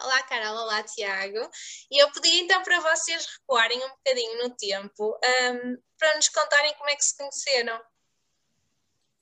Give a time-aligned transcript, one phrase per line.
[0.00, 0.56] Olá, Carol.
[0.62, 1.50] Olá, Tiago.
[1.90, 6.72] E eu pedi então para vocês recuarem um bocadinho no tempo um, para nos contarem
[6.74, 7.80] como é que se conheceram.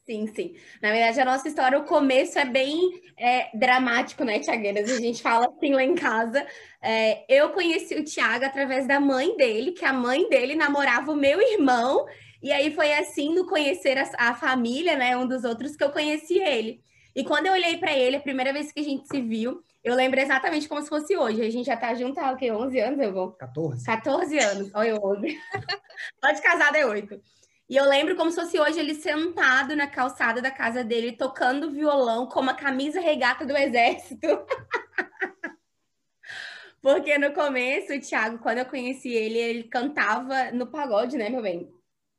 [0.04, 0.54] Sim, sim.
[0.83, 2.79] Na verdade, a nossa história, o começo é bem
[3.19, 4.91] é, dramático, né, Tiagueiras?
[4.91, 6.47] A gente fala assim lá em casa.
[6.83, 11.17] É, eu conheci o Tiago através da mãe dele, que a mãe dele namorava o
[11.17, 12.06] meu irmão.
[12.43, 15.90] E aí foi assim, no conhecer a, a família, né, um dos outros, que eu
[15.90, 16.84] conheci ele.
[17.15, 19.95] E quando eu olhei para ele, a primeira vez que a gente se viu, eu
[19.95, 21.41] lembro exatamente como se fosse hoje.
[21.43, 22.51] A gente já tá junto há o quê?
[22.51, 23.31] 11 anos, eu vou?
[23.31, 23.87] 14.
[23.87, 24.71] 14 anos.
[24.75, 25.39] Olha, eu 11.
[26.25, 27.21] Só de casada é 8.
[27.71, 31.71] E eu lembro como se fosse hoje ele sentado na calçada da casa dele, tocando
[31.71, 34.27] violão com uma camisa regata do exército.
[36.83, 41.43] Porque no começo, o Thiago, quando eu conheci ele, ele cantava no pagode, né, meu
[41.43, 41.71] bem?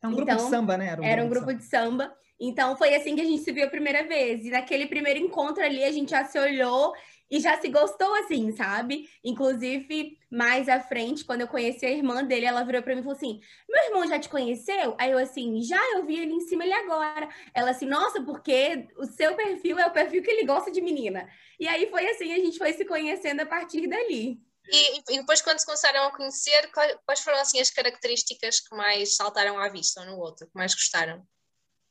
[0.02, 0.88] É um grupo então, de samba, né?
[0.88, 2.06] Era um, era um grupo, de, samba.
[2.06, 2.18] de samba.
[2.40, 4.46] Então foi assim que a gente se viu a primeira vez.
[4.46, 6.94] E naquele primeiro encontro ali, a gente já se olhou
[7.30, 9.10] e já se gostou assim, sabe?
[9.24, 13.04] Inclusive, mais à frente, quando eu conheci a irmã dele, ela virou para mim e
[13.04, 14.96] falou assim: Meu irmão já te conheceu?
[15.00, 17.28] Aí eu assim, já eu vi ele em cima ele agora.
[17.54, 21.30] Ela assim, nossa, porque o seu perfil é o perfil que ele gosta de menina.
[21.60, 24.40] E aí foi assim, a gente foi se conhecendo a partir dali.
[24.70, 26.70] E, e depois, quando se começaram a conhecer,
[27.06, 30.74] quais foram assim as características que mais saltaram à vista um no outro, que mais
[30.74, 31.26] gostaram?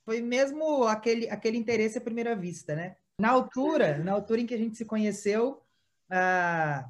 [0.05, 2.97] Foi mesmo aquele, aquele interesse à primeira vista, né?
[3.19, 5.62] Na altura, na altura em que a gente se conheceu,
[6.11, 6.86] a,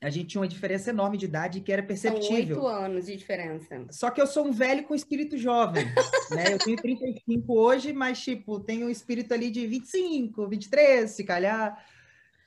[0.00, 2.56] a gente tinha uma diferença enorme de idade que era perceptível.
[2.56, 3.86] São oito anos de diferença.
[3.90, 5.84] Só que eu sou um velho com espírito jovem,
[6.32, 6.54] né?
[6.54, 11.84] Eu tenho 35 hoje, mas, tipo, tenho um espírito ali de 25, 23, se calhar.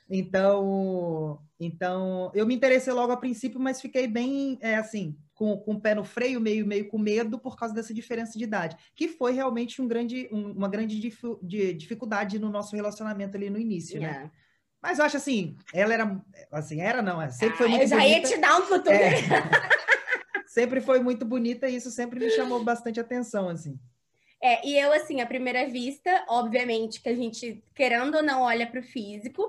[0.09, 5.73] Então, então eu me interessei logo a princípio, mas fiquei bem, é, assim, com, com
[5.73, 9.07] o pé no freio, meio, meio com medo por causa dessa diferença de idade, que
[9.07, 13.59] foi realmente um grande, um, uma grande dif de dificuldade no nosso relacionamento ali no
[13.59, 14.19] início, yeah.
[14.19, 14.31] né?
[14.33, 14.45] É.
[14.81, 17.87] Mas eu acho assim, ela era, assim, era não, é, sempre foi ah, muito eu
[17.87, 18.17] já bonita.
[18.17, 18.95] ia te dar um futuro.
[18.95, 19.15] É,
[20.47, 23.79] sempre foi muito bonita e isso sempre me chamou bastante atenção, assim.
[24.39, 28.67] É, e eu, assim, à primeira vista, obviamente que a gente, querendo ou não, olha
[28.67, 29.43] para o físico,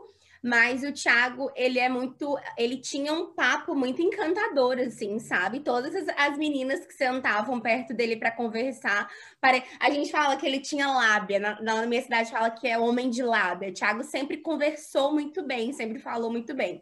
[0.47, 2.39] mas o Thiago, ele é muito.
[2.57, 5.59] Ele tinha um papo muito encantador, assim, sabe?
[5.59, 9.11] Todas as, as meninas que sentavam perto dele para conversar.
[9.41, 9.65] Pare...
[9.81, 13.11] A gente fala que ele tinha lábia, na, na minha cidade fala que é homem
[13.11, 13.71] de lábia.
[13.71, 16.81] O Thiago sempre conversou muito bem, sempre falou muito bem.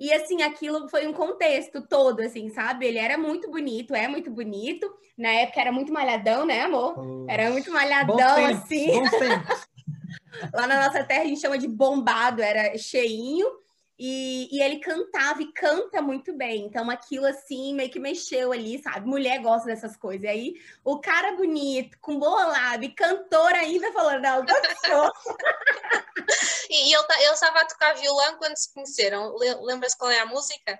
[0.00, 2.86] E assim, aquilo foi um contexto todo, assim, sabe?
[2.86, 4.90] Ele era muito bonito, é muito bonito.
[5.16, 7.26] Na época era muito malhadão, né, amor?
[7.28, 8.98] Era muito malhadão, assim.
[8.98, 9.73] Bons tempos.
[10.52, 13.64] Lá na nossa terra a gente chama de bombado, era cheinho.
[13.96, 16.66] E, e, ele cantava e canta muito bem.
[16.66, 19.06] Então, aquilo assim meio que mexeu ali, sabe?
[19.06, 20.24] Mulher gosta dessas coisas.
[20.24, 25.12] E aí, o cara bonito, com boa lábia, cantor ainda falando, não, gostou.
[26.70, 29.36] e ele, ele estava a tocar violão quando se conheceram.
[29.62, 30.76] Lembra-se qual é a música?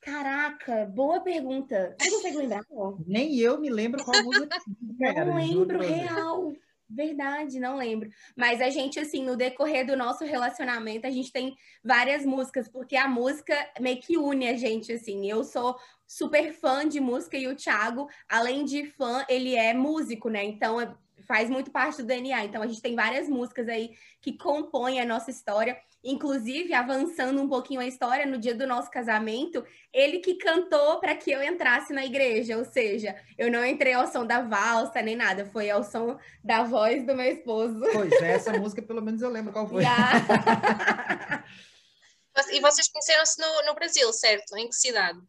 [0.00, 1.96] Caraca, boa pergunta.
[2.00, 2.62] Você consegue lembrar?
[3.06, 4.56] Nem eu me lembro qual música.
[4.78, 6.52] Não lembro, real.
[6.88, 8.08] Verdade, não lembro.
[8.36, 12.96] Mas a gente, assim, no decorrer do nosso relacionamento, a gente tem várias músicas, porque
[12.96, 15.28] a música meio que une a gente, assim.
[15.28, 15.76] Eu sou
[16.06, 20.44] super fã de música e o Thiago, além de fã, ele é músico, né?
[20.44, 20.80] Então
[21.26, 22.44] faz muito parte do DNA.
[22.44, 25.78] Então a gente tem várias músicas aí que compõem a nossa história.
[26.02, 31.16] Inclusive, avançando um pouquinho a história, no dia do nosso casamento, ele que cantou para
[31.16, 35.16] que eu entrasse na igreja, ou seja, eu não entrei ao som da valsa nem
[35.16, 37.80] nada, foi ao som da voz do meu esposo.
[37.92, 39.82] Pois, essa música pelo menos eu lembro qual foi.
[42.52, 44.56] e vocês conheceram-se no, no Brasil, certo?
[44.56, 45.20] Em que cidade?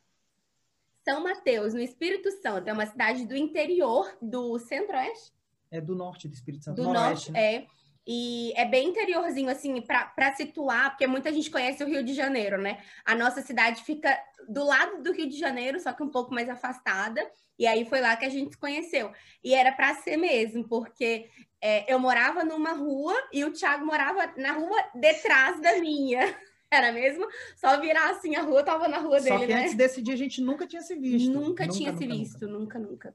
[1.03, 5.36] São Mateus, no Espírito Santo, é uma cidade do interior do centro-oeste.
[5.71, 6.81] É do norte do Espírito Santo.
[6.81, 7.55] Do norte, né?
[7.55, 7.67] é.
[8.09, 12.57] E é bem interiorzinho, assim, para situar, porque muita gente conhece o Rio de Janeiro,
[12.57, 12.81] né?
[13.03, 14.17] A nossa cidade fica
[14.47, 17.21] do lado do Rio de Janeiro, só que um pouco mais afastada.
[17.59, 19.11] E aí foi lá que a gente se conheceu.
[19.43, 21.29] E era para ser mesmo, porque
[21.61, 26.21] é, eu morava numa rua e o Thiago morava na rua detrás da minha.
[26.71, 27.25] Era mesmo?
[27.55, 29.61] Só virar assim, a rua tava na rua dele, Só que né?
[29.61, 31.31] antes desse dia a gente nunca tinha se visto.
[31.31, 33.13] Nunca, nunca tinha nunca, se visto, nunca, nunca.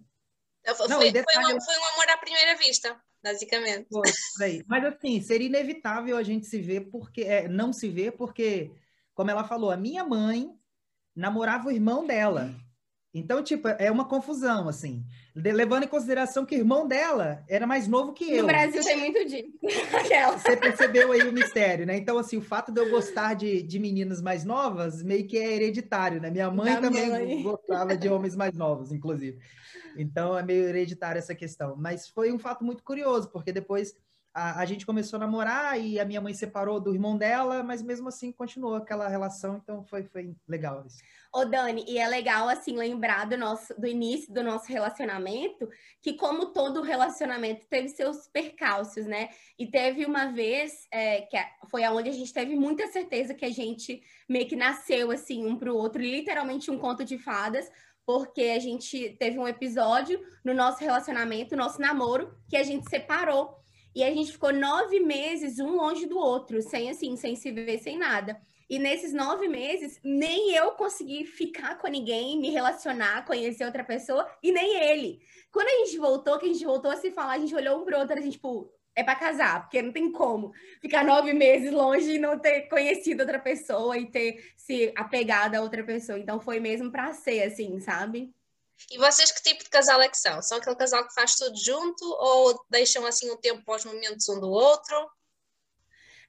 [0.64, 1.44] Foi, Não, foi, detalhe...
[1.44, 3.88] foi, um, foi um amor à primeira vista basicamente.
[3.90, 8.72] Foi, Mas assim, seria inevitável a gente se ver porque é, não se ver porque,
[9.14, 10.50] como ela falou, a minha mãe
[11.14, 12.52] namorava o irmão dela.
[13.14, 15.04] Então, tipo, é uma confusão, assim.
[15.34, 18.42] Levando em consideração que o irmão dela era mais novo que eu.
[18.42, 19.50] No Brasil tem muito disso.
[20.38, 21.96] Você percebeu aí o mistério, né?
[21.96, 25.54] Então, assim, o fato de eu gostar de, de meninas mais novas meio que é
[25.54, 26.30] hereditário, né?
[26.30, 27.42] Minha mãe da também mãe.
[27.42, 29.38] gostava de homens mais novos, inclusive.
[29.96, 31.76] Então é meio hereditário essa questão.
[31.76, 33.94] Mas foi um fato muito curioso, porque depois
[34.34, 37.82] a, a, gente começou a namorar e a minha mãe separou do irmão dela, mas
[37.82, 40.98] mesmo assim continuou aquela relação, então foi, foi legal isso.
[41.34, 45.66] Ô, Dani, e é legal, assim, lembrar do, nosso, do início do nosso relacionamento,
[46.02, 49.30] que como todo relacionamento teve seus percalços, né?
[49.58, 51.38] E teve uma vez, é, que
[51.70, 55.56] foi aonde a gente teve muita certeza que a gente meio que nasceu, assim, um
[55.56, 57.66] pro outro, literalmente um conto de fadas,
[58.04, 63.56] porque a gente teve um episódio no nosso relacionamento, nosso namoro, que a gente separou.
[63.94, 67.78] E a gente ficou nove meses um longe do outro, sem assim, sem se ver,
[67.78, 68.38] sem nada.
[68.72, 74.26] E nesses nove meses, nem eu consegui ficar com ninguém, me relacionar, conhecer outra pessoa,
[74.42, 75.20] e nem ele.
[75.52, 77.84] Quando a gente voltou, que a gente voltou a se falar, a gente olhou um
[77.84, 81.70] pro outro, a gente, tipo, é para casar, porque não tem como ficar nove meses
[81.70, 86.18] longe e não ter conhecido outra pessoa e ter se apegado a outra pessoa.
[86.18, 88.34] Então foi mesmo para ser assim, sabe?
[88.90, 90.40] E vocês que tipo de casal é que são?
[90.40, 94.26] São aquele casal que faz tudo junto ou deixam assim um tempo para os momentos
[94.30, 95.10] um do outro?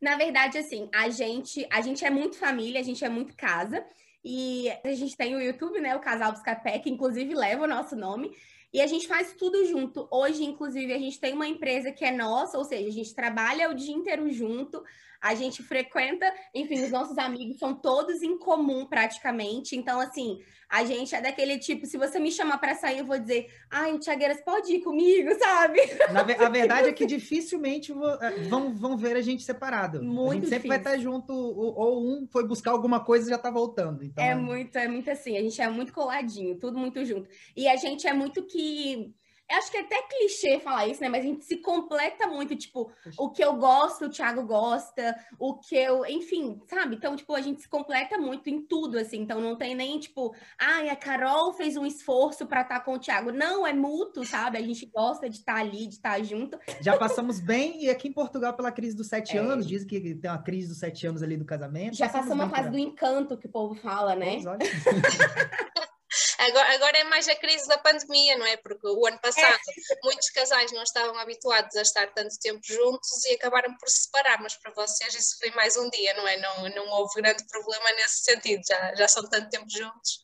[0.04, 3.86] Na verdade, assim, a gente, a gente é muito família, a gente é muito casa.
[4.22, 5.96] E a gente tem o YouTube, né?
[5.96, 8.30] O Casal dos Capé, que inclusive leva o nosso nome.
[8.74, 10.06] E a gente faz tudo junto.
[10.12, 13.70] Hoje, inclusive, a gente tem uma empresa que é nossa, ou seja, a gente trabalha
[13.70, 14.84] o dia inteiro junto,
[15.24, 19.74] a gente frequenta, enfim, os nossos amigos são todos em comum praticamente.
[19.74, 23.18] Então, assim, a gente é daquele tipo, se você me chamar para sair, eu vou
[23.18, 25.80] dizer, ai, o Tiagueiras pode ir comigo, sabe?
[26.10, 30.04] A verdade é que dificilmente é, vão, vão ver a gente separado.
[30.04, 30.70] Muito a gente sempre difícil.
[30.70, 34.04] vai estar junto, ou, um foi buscar alguma coisa e já está voltando.
[34.04, 34.22] Então...
[34.22, 37.30] É muito, é muito assim, a gente é muito coladinho, tudo muito junto.
[37.56, 39.16] E a gente é muito que
[39.51, 41.10] acho que é até clichê falar isso, né?
[41.10, 45.56] Mas a gente se completa muito, tipo, o que eu gosto, o Thiago gosta, o
[45.56, 46.95] que eu, enfim, sabe?
[46.95, 49.22] Então, tipo, a gente se completa muito em tudo, assim.
[49.22, 52.94] Então, não tem nem, tipo, ai, a Carol fez um esforço para estar tá com
[52.94, 53.31] o Thiago.
[53.31, 54.57] Não, é mútuo, sabe?
[54.57, 56.60] A gente gosta de estar tá ali, de estar tá junto.
[56.81, 59.39] Já passamos bem, e aqui em Portugal, pela crise dos sete é.
[59.39, 61.96] anos, dizem que tem uma crise dos sete anos ali do casamento.
[61.96, 64.34] Já passamos uma fase do encanto que o povo fala, né?
[64.34, 64.60] Pois, olha.
[66.39, 68.57] Agora, agora é mais a crise da pandemia, não é?
[68.57, 70.00] Porque o ano passado é.
[70.04, 74.42] muitos casais não estavam habituados a estar tanto tempo juntos e acabaram por se separar,
[74.42, 76.38] mas para vocês isso foi mais um dia, não é?
[76.38, 80.24] Não, não houve grande problema nesse sentido, já, já são tanto tempo juntos.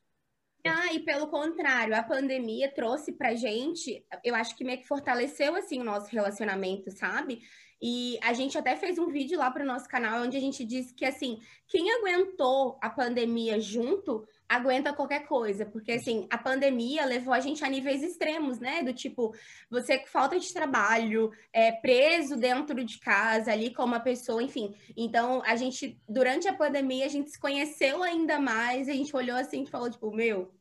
[0.65, 5.55] Ah, e pelo contrário, a pandemia trouxe pra gente, eu acho que meio que fortaleceu
[5.55, 7.41] assim o nosso relacionamento, sabe?
[7.81, 10.65] E a gente até fez um vídeo lá para o nosso canal onde a gente
[10.65, 17.05] disse que assim, quem aguentou a pandemia junto aguenta qualquer coisa, porque assim, a pandemia
[17.05, 18.81] levou a gente a níveis extremos, né?
[18.81, 19.33] Do tipo,
[19.69, 24.75] você com falta de trabalho, é, preso dentro de casa ali com uma pessoa, enfim.
[24.97, 29.37] Então, a gente, durante a pandemia, a gente se conheceu ainda mais, a gente olhou
[29.37, 30.51] assim e falou, tipo, meu,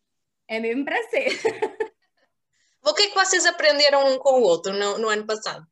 [0.47, 1.29] é mesmo para ser.
[2.81, 5.67] O que, é que vocês aprenderam um com o outro no, no ano passado?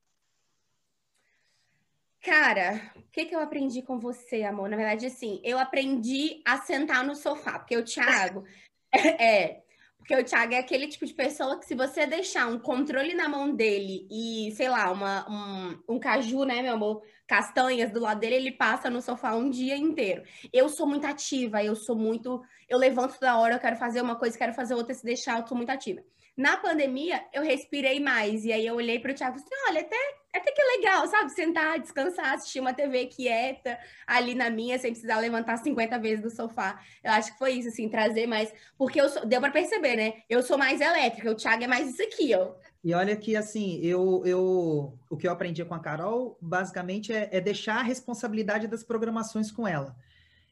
[2.27, 4.69] Cara, o que, que eu aprendi com você, amor?
[4.69, 8.45] Na verdade, assim, eu aprendi a sentar no sofá, porque o Thiago
[8.93, 9.63] é, é,
[9.97, 13.29] porque o Thiago é aquele tipo de pessoa que se você deixar um controle na
[13.29, 18.19] mão dele e, sei lá, uma, um, um caju, né, meu amor, castanhas do lado
[18.19, 20.25] dele, ele passa no sofá um dia inteiro.
[20.53, 22.43] Eu sou muito ativa, eu sou muito.
[22.69, 25.47] Eu levanto toda hora, eu quero fazer uma coisa, quero fazer outra, se deixar, eu
[25.47, 26.03] sou muito ativa.
[26.37, 28.45] Na pandemia, eu respirei mais.
[28.45, 29.97] E aí eu olhei para o Thiago e falei, olha, até,
[30.37, 31.33] até que é legal, sabe?
[31.33, 36.31] Sentar, descansar, assistir uma TV quieta ali na minha, sem precisar levantar 50 vezes do
[36.31, 36.81] sofá.
[37.03, 38.53] Eu acho que foi isso, assim, trazer mais.
[38.77, 40.15] Porque eu sou, deu para perceber, né?
[40.29, 42.55] Eu sou mais elétrica, o Thiago é mais isso aqui, ó.
[42.83, 47.29] E olha que, assim, eu, eu, o que eu aprendi com a Carol, basicamente, é,
[47.33, 49.97] é deixar a responsabilidade das programações com ela.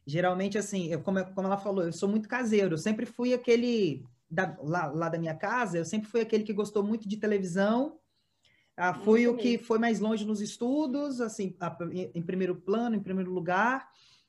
[0.06, 4.04] Geralmente, assim, eu, como, como ela falou, eu sou muito caseiro, eu sempre fui aquele
[4.28, 7.98] da, lá, lá, da minha casa, eu sempre fui aquele que gostou muito de televisão.
[8.76, 11.56] Ah, fui o que foi mais longe nos estudos, assim,
[12.14, 13.88] em primeiro plano, em primeiro lugar.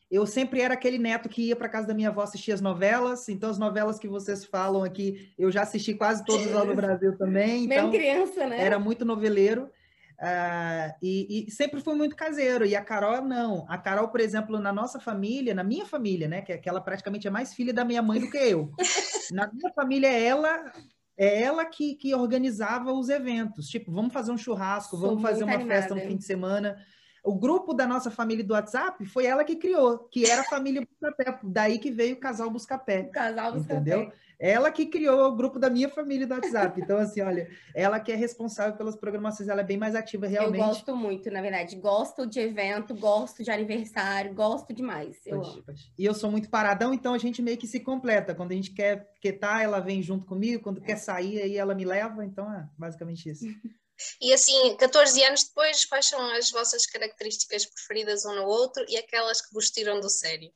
[0.10, 3.28] Eu sempre era aquele neto que ia para casa da minha avó assistir as novelas.
[3.28, 7.18] Então, as novelas que vocês falam aqui, eu já assisti quase todas lá no Brasil
[7.18, 7.66] também.
[7.66, 8.62] Então, Mesmo criança, né?
[8.62, 9.70] Era muito noveleiro.
[10.18, 12.66] Uh, e, e, sempre foi muito caseiro.
[12.66, 13.66] E a Carol, não.
[13.68, 16.42] A Carol, por exemplo, na nossa família, na minha família, né?
[16.42, 18.72] Que, que ela praticamente é mais filha da minha mãe do que eu.
[19.34, 20.72] na minha família, ela
[21.18, 23.68] é ela que, que organizava os eventos.
[23.68, 25.82] Tipo, vamos fazer um churrasco, Sou vamos fazer uma animada.
[25.82, 26.78] festa no fim de semana.
[27.26, 30.88] O grupo da nossa família do WhatsApp foi ela que criou, que era a família
[30.88, 31.40] Buscapé.
[31.44, 33.04] Daí que veio o casal Buscapé.
[33.06, 33.74] Casal Buscapé.
[33.74, 34.12] Entendeu?
[34.38, 36.80] Ela que criou o grupo da minha família do WhatsApp.
[36.80, 40.62] Então, assim, olha, ela que é responsável pelas programações, ela é bem mais ativa realmente.
[40.62, 41.76] Eu gosto muito, na verdade.
[41.78, 45.18] Gosto de evento, gosto de aniversário, gosto demais.
[45.26, 45.64] Eu amo.
[45.98, 48.36] E eu sou muito paradão, então a gente meio que se completa.
[48.36, 50.62] Quando a gente quer quietar, ela vem junto comigo.
[50.62, 50.86] Quando é.
[50.86, 52.24] quer sair, aí ela me leva.
[52.24, 53.46] Então, é basicamente isso.
[54.22, 58.98] E assim, 14 anos depois, quais são as vossas características preferidas um no outro e
[58.98, 60.54] aquelas que vos tiram do sério?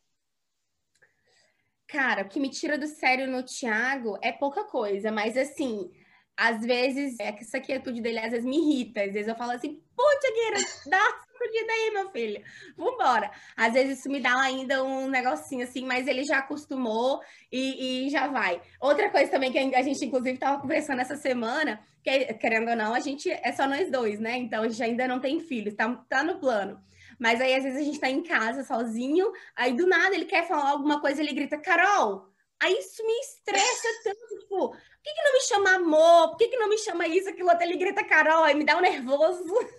[1.88, 5.92] Cara, o que me tira do sério no Thiago é pouca coisa, mas assim,
[6.40, 9.02] às vezes, é essa quietude dele às vezes me irrita.
[9.02, 12.44] Às vezes eu falo assim, pô, Tiagueira, dá sacudida aí, meu filho.
[12.76, 13.32] Vambora.
[13.56, 18.10] Às vezes isso me dá ainda um negocinho assim, mas ele já acostumou e, e
[18.10, 18.62] já vai.
[18.82, 22.94] Outra coisa também que a gente, inclusive, estava conversando essa semana, que querendo ou não,
[22.94, 24.38] a gente é só nós dois, né?
[24.38, 26.82] Então a gente ainda não tem filhos, tá, tá no plano.
[27.18, 30.48] Mas aí, às vezes, a gente tá em casa sozinho, aí do nada ele quer
[30.48, 32.28] falar alguma coisa, ele grita, Carol!
[32.62, 36.30] Aí isso me estressa tanto, tipo, por que, que não me chama amor?
[36.30, 37.64] Por que, que não me chama isso, aquilo outro?
[37.64, 39.44] Ele grita Carol, aí me dá um nervoso.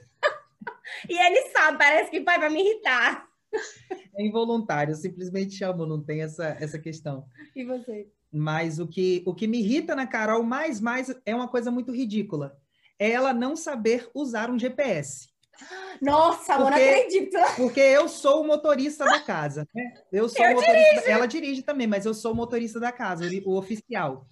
[1.08, 3.28] e ele sabe, parece que vai pra me irritar.
[4.16, 7.26] É involuntário, eu simplesmente chamo, não tem essa, essa questão.
[7.54, 8.08] E você?
[8.32, 11.92] Mas o que, o que me irrita na Carol mais, mais é uma coisa muito
[11.92, 12.56] ridícula.
[12.98, 15.28] É ela não saber usar um GPS.
[16.00, 17.38] Nossa, porque, não acredito.
[17.56, 19.66] Porque eu sou o motorista da casa.
[19.74, 19.94] Né?
[20.12, 20.90] Eu sou eu o motorista.
[20.94, 21.10] Dirijo.
[21.10, 24.26] Ela dirige também, mas eu sou o motorista da casa, o oficial.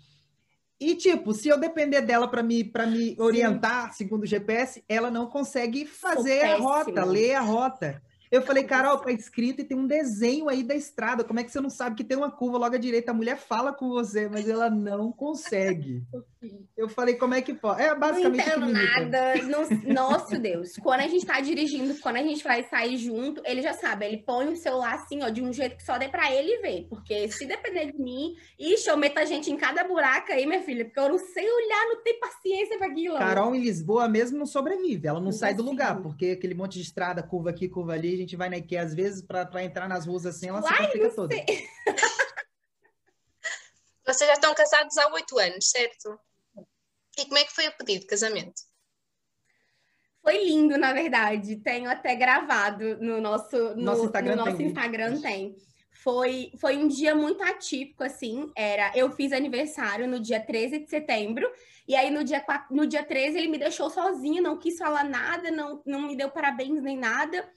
[0.80, 5.26] E, tipo, se eu depender dela para me, me orientar, segundo o GPS, ela não
[5.26, 8.02] consegue fazer a rota, ler a rota.
[8.30, 11.25] Eu falei, Carol, tá escrito e tem um desenho aí da estrada.
[11.25, 13.11] Como é que você não sabe que tem uma curva logo à direita?
[13.11, 16.02] A mulher fala com você, mas ela não consegue.
[16.76, 17.82] Eu falei, como é que pode?
[17.82, 18.47] É basicamente.
[18.56, 19.35] Não entendo nada.
[19.42, 19.92] No...
[19.92, 20.76] Nosso Deus.
[20.80, 24.06] Quando a gente tá dirigindo, quando a gente vai sair junto, ele já sabe.
[24.06, 26.87] Ele põe o celular assim, ó, de um jeito que só dê pra ele ver.
[26.88, 30.62] Porque se depender de mim, ixi, eu meto a gente em cada buraco aí, minha
[30.62, 33.18] filha, porque eu não sei olhar, não tenho paciência pra aquilo.
[33.18, 35.08] Carol em Lisboa mesmo não sobrevive.
[35.08, 38.17] Ela não, não sai do lugar, porque aquele monte de estrada, curva aqui, curva ali
[38.18, 41.10] gente vai na IKEA às vezes para entrar nas ruas assim, ela Uai, se fica
[41.10, 41.34] toda.
[44.06, 46.18] Vocês já estão casados há oito anos, certo?
[47.18, 48.62] E como é que foi o pedido de casamento?
[50.22, 51.56] Foi lindo, na verdade.
[51.56, 54.37] Tenho até gravado no nosso, no, nosso Instagram.
[54.37, 54.66] No nosso tem.
[54.66, 55.56] Instagram tem.
[55.90, 58.50] Foi, foi um dia muito atípico, assim.
[58.56, 61.50] Era, eu fiz aniversário no dia 13 de setembro,
[61.88, 65.50] e aí no dia, no dia 13 ele me deixou sozinho, não quis falar nada,
[65.50, 67.48] não, não me deu parabéns nem nada.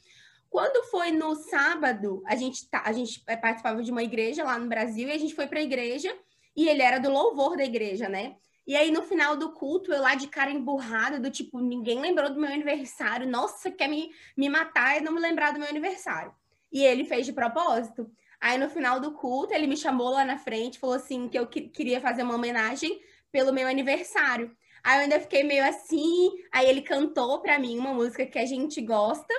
[0.51, 4.60] Quando foi no sábado, a gente, tá, a gente é, participava de uma igreja lá
[4.60, 6.13] no Brasil e a gente foi para a igreja
[6.53, 8.36] e ele era do louvor da igreja, né?
[8.67, 12.29] E aí, no final do culto, eu lá de cara emburrada, do tipo, ninguém lembrou
[12.29, 13.25] do meu aniversário.
[13.25, 16.34] Nossa, quer me, me matar e não me lembrar do meu aniversário.
[16.70, 18.12] E ele fez de propósito.
[18.39, 21.48] Aí, no final do culto, ele me chamou lá na frente, falou assim, que eu
[21.48, 24.53] que, queria fazer uma homenagem pelo meu aniversário.
[24.84, 26.29] Aí, eu ainda fiquei meio assim.
[26.51, 29.34] Aí, ele cantou para mim uma música que a gente gosta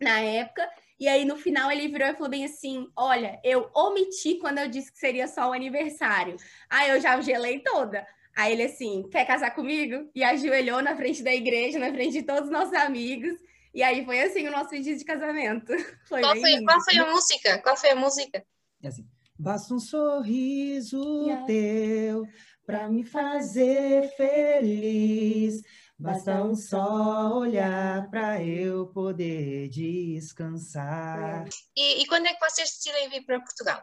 [0.00, 0.68] na época.
[0.98, 4.68] E aí, no final, ele virou e falou bem assim: Olha, eu omiti quando eu
[4.68, 6.36] disse que seria só o aniversário.
[6.68, 8.06] Aí eu já gelei toda.
[8.36, 10.10] Aí ele assim: Quer casar comigo?
[10.14, 13.38] E ajoelhou na frente da igreja, na frente de todos os nossos amigos.
[13.74, 15.72] E aí foi assim o nosso pedido de casamento.
[16.08, 17.58] Foi qual, foi, qual foi a música?
[17.58, 18.44] Qual foi a música?
[18.82, 19.06] É assim.
[19.38, 21.46] Basta um sorriso yeah.
[21.46, 22.26] teu
[22.66, 25.62] para me fazer feliz.
[25.98, 31.48] Basta um só olhar para eu poder descansar.
[31.76, 33.82] E, e, quando é que vocês decidem vir para Portugal?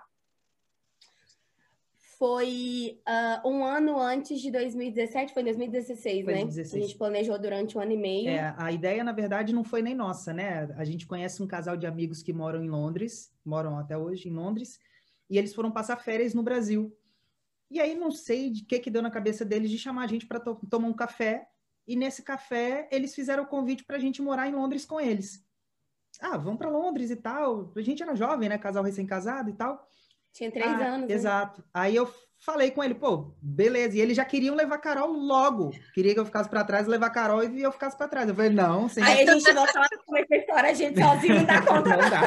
[2.17, 6.39] Foi uh, um ano antes de 2017, foi 2016, foi né?
[6.43, 6.73] 2016.
[6.73, 8.29] A gente planejou durante um ano e meio.
[8.29, 10.73] É, a ideia, na verdade, não foi nem nossa, né?
[10.77, 14.33] A gente conhece um casal de amigos que moram em Londres, moram até hoje em
[14.33, 14.79] Londres,
[15.29, 16.97] e eles foram passar férias no Brasil.
[17.69, 20.25] E aí não sei de que que deu na cabeça deles de chamar a gente
[20.25, 21.49] para to tomar um café
[21.87, 25.43] e nesse café eles fizeram o convite para a gente morar em Londres com eles.
[26.19, 27.71] Ah, vamos para Londres e tal.
[27.75, 28.57] A gente era jovem, né?
[28.57, 29.87] Casal recém-casado e tal.
[30.33, 31.07] Tinha três ah, anos.
[31.07, 31.15] Né?
[31.15, 31.61] Exato.
[31.61, 31.67] Né?
[31.73, 33.97] Aí eu falei com ele, pô, beleza.
[33.97, 35.71] E eles já queriam levar Carol logo.
[35.93, 38.27] Queria que eu ficasse para trás, levar Carol e eu ficasse para trás.
[38.27, 38.89] Eu falei, não.
[38.89, 39.03] Sem...
[39.03, 41.89] Aí a gente volta lá com essa história, a gente sozinho não dá conta.
[41.89, 42.21] não dá.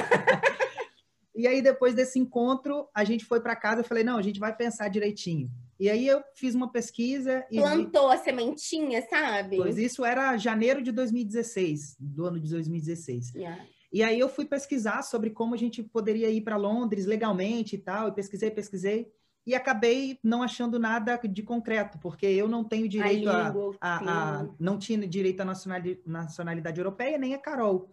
[1.35, 3.81] e aí, depois desse encontro, a gente foi para casa.
[3.81, 5.50] Eu falei, não, a gente vai pensar direitinho.
[5.78, 8.14] E aí eu fiz uma pesquisa e plantou vi...
[8.14, 9.56] a sementinha, sabe?
[9.58, 13.35] Pois isso era janeiro de 2016, do ano de 2016.
[13.35, 13.64] Yeah.
[13.92, 17.78] E aí eu fui pesquisar sobre como a gente poderia ir para Londres legalmente e
[17.78, 19.08] tal, e pesquisei, pesquisei
[19.47, 24.40] e acabei não achando nada de concreto, porque eu não tenho direito a, língua, a,
[24.40, 27.90] a, não tinha direito à nacionalidade, nacionalidade europeia nem a Carol.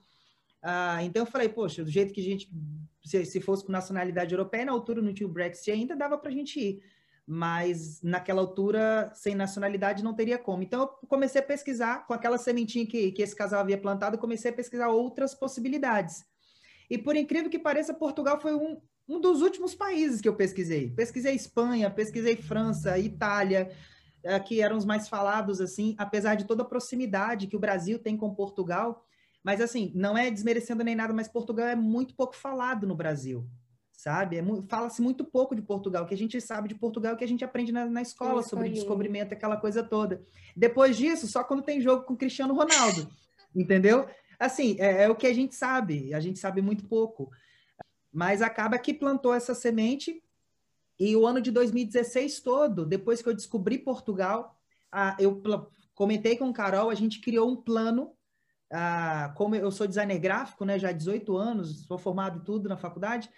[0.62, 2.50] Ah, então eu falei, poxa, do jeito que a gente
[3.06, 6.30] se, se fosse com nacionalidade europeia, na altura não tinha o Brexit ainda, dava para
[6.30, 6.82] a gente ir
[7.27, 10.62] mas naquela altura, sem nacionalidade, não teria como.
[10.62, 14.51] Então, eu comecei a pesquisar, com aquela sementinha que, que esse casal havia plantado, comecei
[14.51, 16.24] a pesquisar outras possibilidades.
[16.89, 18.79] E por incrível que pareça, Portugal foi um,
[19.10, 20.91] um dos últimos países que eu pesquisei.
[20.91, 23.72] Pesquisei Espanha, pesquisei França, Itália,
[24.24, 27.98] é, que eram os mais falados, assim, apesar de toda a proximidade que o Brasil
[27.98, 29.03] tem com Portugal.
[29.44, 33.48] Mas, assim, não é desmerecendo nem nada, mas Portugal é muito pouco falado no Brasil,
[33.96, 34.38] sabe?
[34.38, 36.04] É, Fala-se muito pouco de Portugal.
[36.04, 38.02] O que a gente sabe de Portugal é o que a gente aprende na, na
[38.02, 40.22] escola sobre descobrimento, aquela coisa toda.
[40.56, 43.10] Depois disso, só quando tem jogo com Cristiano Ronaldo,
[43.56, 44.08] entendeu?
[44.40, 46.14] Assim, é, é o que a gente sabe.
[46.14, 47.32] A gente sabe muito pouco.
[48.12, 50.22] Mas acaba que plantou essa semente
[51.00, 54.58] e o ano de 2016 todo, depois que eu descobri Portugal,
[55.20, 55.42] eu
[55.94, 58.14] comentei com o Carol, a gente criou um plano.
[59.36, 63.30] como eu sou designer gráfico, né, já há 18 anos, sou formado tudo na faculdade,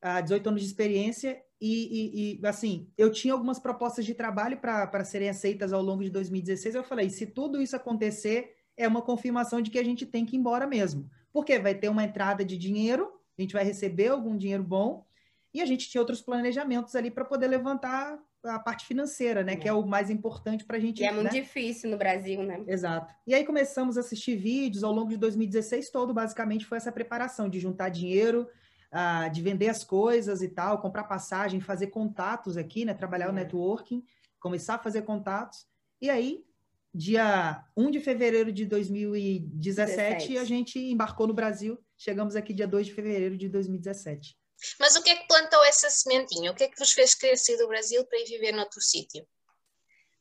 [0.00, 4.56] há 18 anos de experiência, e, e, e assim, eu tinha algumas propostas de trabalho
[4.56, 6.74] para serem aceitas ao longo de 2016.
[6.74, 10.36] Eu falei: se tudo isso acontecer, é uma confirmação de que a gente tem que
[10.36, 11.08] ir embora mesmo.
[11.32, 15.04] Porque vai ter uma entrada de dinheiro, a gente vai receber algum dinheiro bom,
[15.52, 19.52] e a gente tinha outros planejamentos ali para poder levantar a parte financeira, né?
[19.52, 19.56] É.
[19.56, 21.02] Que é o mais importante para a gente.
[21.02, 21.40] E é muito né?
[21.40, 22.62] difícil no Brasil, né?
[22.66, 23.12] Exato.
[23.26, 27.50] E aí começamos a assistir vídeos ao longo de 2016 todo, basicamente foi essa preparação
[27.50, 28.48] de juntar dinheiro,
[28.92, 32.94] uh, de vender as coisas e tal, comprar passagem, fazer contatos aqui, né?
[32.94, 33.28] Trabalhar é.
[33.30, 34.04] o networking,
[34.38, 35.66] começar a fazer contatos.
[36.00, 36.44] E aí,
[36.92, 40.38] dia 1 de fevereiro de 2017, 17.
[40.38, 41.78] a gente embarcou no Brasil.
[41.96, 44.36] Chegamos aqui dia 2 de fevereiro de 2017.
[44.78, 46.50] Mas o que é que plantou essa sementinha?
[46.50, 49.26] O que é que vos fez querer sair do Brasil para ir viver noutro sítio?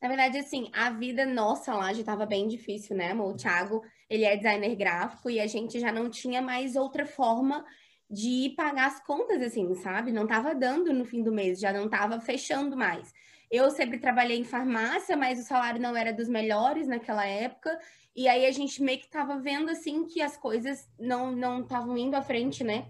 [0.01, 3.33] Na verdade, assim, a vida nossa lá já estava bem difícil, né, amor?
[3.33, 7.65] O Thiago, ele é designer gráfico e a gente já não tinha mais outra forma
[8.09, 10.11] de pagar as contas, assim, sabe?
[10.11, 13.13] Não estava dando no fim do mês, já não estava fechando mais.
[13.51, 17.77] Eu sempre trabalhei em farmácia, mas o salário não era dos melhores naquela época.
[18.15, 22.15] E aí a gente meio que estava vendo, assim, que as coisas não estavam indo
[22.15, 22.87] à frente, né?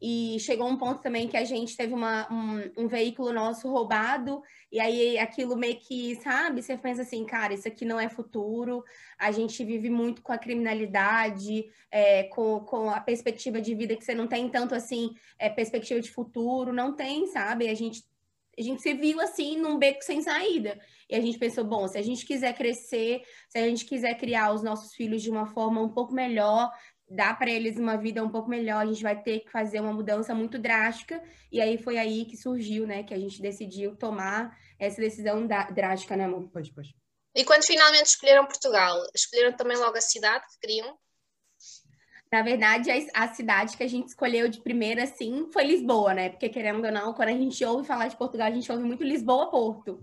[0.00, 4.42] E chegou um ponto também que a gente teve uma, um, um, veículo nosso roubado,
[4.72, 6.62] e aí aquilo meio que, sabe?
[6.62, 8.82] Você pensa assim, cara, isso aqui não é futuro,
[9.18, 14.04] a gente vive muito com a criminalidade, é, com, com a perspectiva de vida que
[14.04, 17.68] você não tem tanto assim, é, perspectiva de futuro, não tem, sabe?
[17.68, 18.02] A gente,
[18.58, 20.80] a gente se viu assim num beco sem saída.
[21.10, 24.52] E a gente pensou, bom, se a gente quiser crescer, se a gente quiser criar
[24.52, 26.70] os nossos filhos de uma forma um pouco melhor,
[27.10, 29.92] dar para eles uma vida um pouco melhor, a gente vai ter que fazer uma
[29.92, 31.20] mudança muito drástica.
[31.50, 36.16] E aí foi aí que surgiu, né, que a gente decidiu tomar essa decisão drástica,
[36.16, 36.48] né, amor?
[36.48, 36.94] Pode, pode.
[37.34, 40.96] E quando finalmente escolheram Portugal, escolheram também logo a cidade que queriam?
[42.32, 46.28] Na verdade, a, a cidade que a gente escolheu de primeira, assim, foi Lisboa, né?
[46.28, 49.02] Porque, querendo ou não, quando a gente ouve falar de Portugal, a gente ouve muito
[49.02, 50.00] Lisboa-Porto.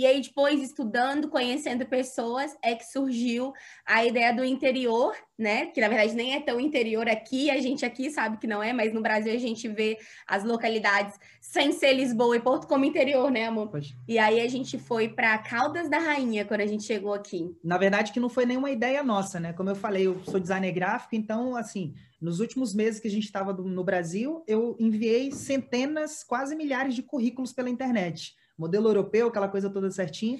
[0.00, 3.52] E aí, depois, estudando, conhecendo pessoas, é que surgiu
[3.84, 5.66] a ideia do interior, né?
[5.66, 8.72] Que na verdade nem é tão interior aqui, a gente aqui sabe que não é,
[8.72, 13.30] mas no Brasil a gente vê as localidades sem ser Lisboa e Porto como interior,
[13.30, 13.68] né, amor?
[13.68, 13.94] Pois.
[14.08, 17.54] E aí a gente foi para Caldas da Rainha quando a gente chegou aqui.
[17.62, 19.52] Na verdade, que não foi nenhuma ideia nossa, né?
[19.52, 23.24] Como eu falei, eu sou designer gráfico, então, assim, nos últimos meses que a gente
[23.24, 29.48] estava no Brasil, eu enviei centenas, quase milhares de currículos pela internet modelo europeu, aquela
[29.48, 30.38] coisa toda certinha.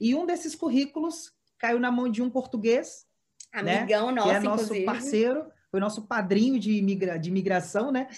[0.00, 3.06] E um desses currículos caiu na mão de um português,
[3.54, 4.86] né, amigão né, nosso, que é nosso inclusive.
[4.86, 8.08] parceiro, foi nosso padrinho de, imigra de imigração, né?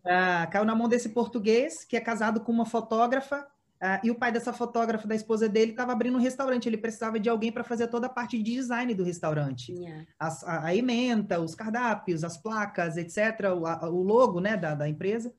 [0.00, 3.46] Uh, caiu na mão desse português que é casado com uma fotógrafa
[3.82, 6.66] uh, e o pai dessa fotógrafa, da esposa dele, estava abrindo um restaurante.
[6.66, 9.72] Ele precisava de alguém para fazer toda a parte de design do restaurante.
[9.72, 10.06] Yeah.
[10.18, 14.74] As, a, a, ementa, os cardápios, as placas, etc., o, a, o logo né, da,
[14.74, 15.32] da empresa.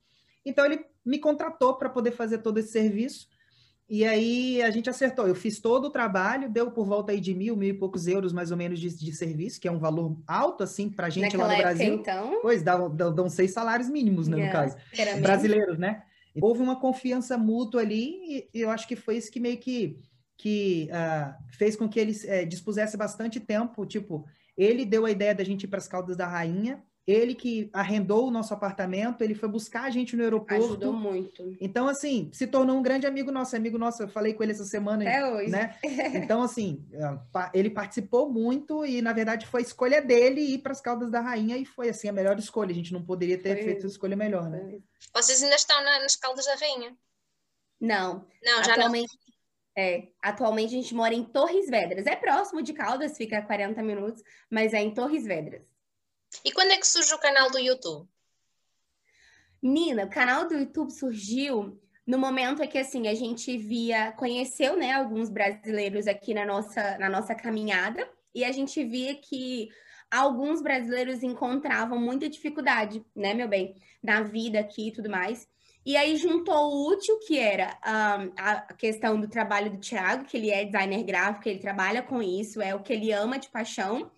[0.46, 3.28] Então, ele me contratou para poder fazer todo esse serviço.
[3.94, 5.28] E aí a gente acertou.
[5.28, 8.32] Eu fiz todo o trabalho, deu por volta aí de mil, mil e poucos euros
[8.32, 11.24] mais ou menos de, de serviço, que é um valor alto, assim, para a gente
[11.24, 11.94] Naquela lá no Brasil.
[11.96, 12.40] Época, então...
[12.42, 15.22] Pois, dão, dão, dão, seis salários mínimos, né, yeah, no caso.
[15.22, 16.04] Brasileiros, né?
[16.42, 20.00] Houve uma confiança mútua ali e eu acho que foi isso que meio que,
[20.38, 23.86] que uh, fez com que ele uh, dispusesse bastante tempo.
[23.86, 24.26] Tipo,
[24.58, 28.28] ele deu a ideia da gente ir para as Caldas da Rainha, ele que arrendou
[28.28, 30.64] o nosso apartamento, ele foi buscar a gente no aeroporto.
[30.64, 31.58] Ajudou muito.
[31.60, 33.56] Então, assim, se tornou um grande amigo nosso.
[33.56, 35.04] Amigo nosso, eu falei com ele essa semana.
[35.04, 35.52] Até hoje.
[35.52, 35.76] Né?
[36.22, 40.72] Então, assim, é, ele participou muito e, na verdade, foi a escolha dele ir para
[40.72, 42.72] as Caldas da Rainha e foi, assim, a melhor escolha.
[42.72, 44.80] A gente não poderia ter foi feito a escolha melhor, né?
[45.14, 46.96] Vocês ainda estão na, nas Caldas da Rainha?
[47.80, 48.28] Não.
[48.44, 49.84] Não, já atualmente, não.
[49.84, 52.06] É, atualmente a gente mora em Torres Vedras.
[52.06, 55.71] É próximo de Caldas, fica a 40 minutos, mas é em Torres Vedras.
[56.44, 58.08] E quando é que surge o canal do YouTube?
[59.62, 64.76] Nina, o canal do YouTube surgiu no momento em que assim a gente via, conheceu,
[64.76, 69.70] né, alguns brasileiros aqui na nossa na nossa caminhada e a gente via que
[70.10, 75.48] alguns brasileiros encontravam muita dificuldade, né, meu bem, na vida aqui e tudo mais.
[75.86, 80.38] E aí juntou o útil, que era um, a questão do trabalho do Thiago, que
[80.38, 84.12] ele é designer gráfico, ele trabalha com isso, é o que ele ama de paixão.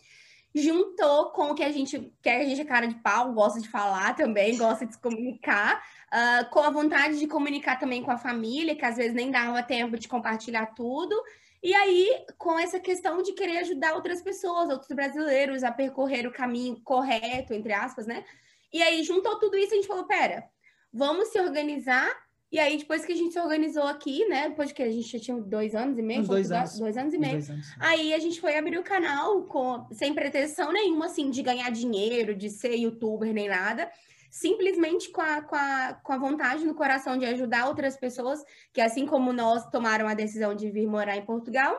[0.56, 3.68] Juntou com o que a gente, que a gente é cara de pau, gosta de
[3.68, 8.18] falar também, gosta de se comunicar, uh, com a vontade de comunicar também com a
[8.18, 11.16] família, que às vezes nem dava tempo de compartilhar tudo.
[11.63, 16.34] E aí, com essa questão de querer ajudar outras pessoas, outros brasileiros a percorrer o
[16.34, 18.26] caminho correto, entre aspas, né?
[18.72, 20.44] E aí juntou tudo isso a gente falou: pera,
[20.92, 22.12] vamos se organizar.
[22.54, 24.50] E aí, depois que a gente se organizou aqui, né?
[24.50, 26.78] Depois que a gente já tinha dois anos e meio, Uns dois anos.
[26.78, 27.38] dois anos e meio.
[27.38, 27.74] Anos.
[27.80, 32.36] Aí a gente foi abrir o canal com, sem pretensão nenhuma, assim, de ganhar dinheiro,
[32.36, 33.89] de ser youtuber, nem nada.
[34.30, 38.82] Simplesmente com a, com, a, com a vontade no coração de ajudar outras pessoas que,
[38.82, 41.76] assim como nós, tomaram a decisão de vir morar em Portugal.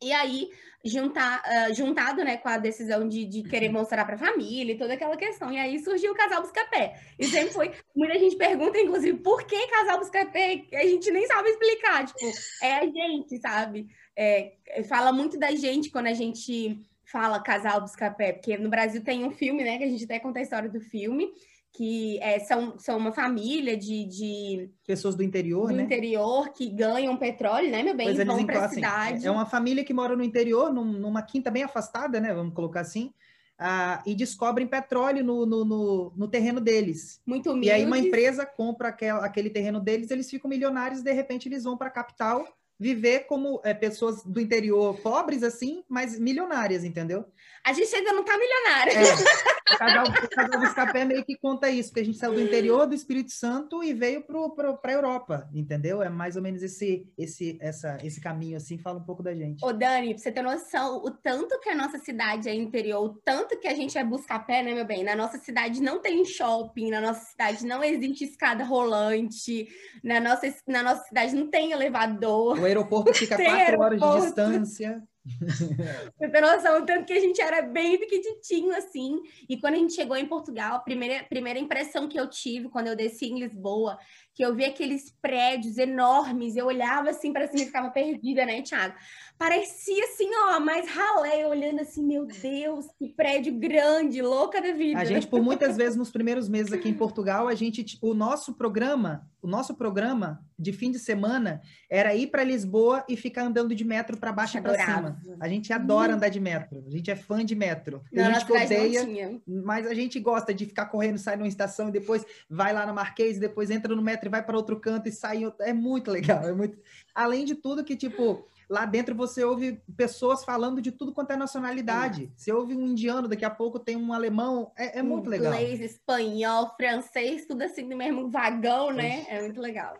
[0.00, 0.50] E aí,
[0.86, 4.78] juntar, uh, juntado né, com a decisão de, de querer mostrar para a família e
[4.78, 5.52] toda aquela questão.
[5.52, 7.00] E aí surgiu o Casal Buscapé.
[7.18, 7.72] E sempre foi.
[7.94, 10.64] Muita gente pergunta, inclusive, por que Casal Buscapé?
[10.72, 12.06] A gente nem sabe explicar.
[12.06, 13.86] Tipo, é a gente, sabe?
[14.16, 14.54] É,
[14.88, 19.30] fala muito da gente quando a gente fala Casal Buscapé, porque no Brasil tem um
[19.30, 19.78] filme, né?
[19.78, 21.32] Que a gente até conta a história do filme
[21.76, 25.82] que é, são, são uma família de, de pessoas do interior, do né?
[25.82, 28.06] interior que ganham petróleo, né, meu bem?
[28.06, 29.26] Pois e vão para a assim, cidade.
[29.26, 32.32] É uma família que mora no interior, num- numa quinta bem afastada, né?
[32.32, 33.12] Vamos colocar assim.
[33.58, 37.20] ah, e descobrem petróleo no, no, no, no terreno deles.
[37.26, 37.72] Muito E humildes.
[37.72, 41.76] aí uma empresa compra aquela, aquele terreno deles, eles ficam milionários, de repente eles vão
[41.76, 42.46] para a capital
[42.78, 47.24] viver como é, pessoas do interior pobres, assim, mas milionárias, entendeu?
[47.64, 48.92] A gente ainda não tá milionária.
[48.92, 49.02] É,
[49.72, 52.40] o casal, o casal do Escapé meio que conta isso, porque a gente saiu do
[52.40, 56.02] interior do Espírito Santo e veio para a Europa, entendeu?
[56.02, 59.64] É mais ou menos esse, esse, essa, esse caminho, assim, fala um pouco da gente.
[59.64, 63.08] Ô, Dani, pra você ter noção, o tanto que a nossa cidade é interior, o
[63.24, 65.02] tanto que a gente é buscar pé, né, meu bem?
[65.02, 69.68] Na nossa cidade não tem shopping, na nossa cidade não existe escada rolante,
[70.02, 72.58] na nossa, na nossa cidade não tem elevador.
[72.58, 74.26] O aeroporto fica quatro horas de aeroporto.
[74.26, 75.02] distância.
[76.18, 79.20] Pra ter noção, o tanto que a gente era bem pequititinho, assim.
[79.48, 82.86] E quando a gente chegou em Portugal, a primeira, primeira impressão que eu tive quando
[82.86, 83.98] eu desci em Lisboa,
[84.34, 88.62] que eu vi aqueles prédios enormes, eu olhava assim para cima e ficava perdida, né,
[88.62, 88.94] Thiago?
[89.38, 95.00] Parecia assim, ó, mais ralé, olhando assim, meu Deus, que prédio grande, louca da vida.
[95.00, 98.54] A gente, por muitas vezes, nos primeiros meses aqui em Portugal, a gente, o nosso
[98.54, 103.74] programa, o nosso programa de fim de semana era ir para Lisboa e ficar andando
[103.74, 105.20] de metro para baixo e para cima.
[105.38, 106.84] A gente adora andar de metro.
[106.86, 108.02] A gente é fã de metro.
[108.12, 111.92] Não, na gente odeia, mas a gente gosta de ficar correndo, sai numa estação e
[111.92, 115.08] depois vai lá na Marquês, e depois entra no metro e vai para outro canto
[115.08, 115.42] e sai.
[115.60, 116.42] É muito legal.
[116.44, 116.78] É muito...
[117.14, 121.36] Além de tudo que, tipo, lá dentro você ouve pessoas falando de tudo quanto é
[121.36, 122.30] nacionalidade.
[122.36, 124.72] Você ouve um indiano, daqui a pouco tem um alemão.
[124.76, 125.54] É, é muito legal.
[125.54, 129.26] Inglês, espanhol, francês, tudo assim no mesmo vagão, né?
[129.28, 129.96] É muito legal.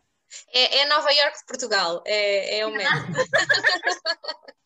[0.52, 2.96] É, é Nova York de Portugal, é, é o mesmo.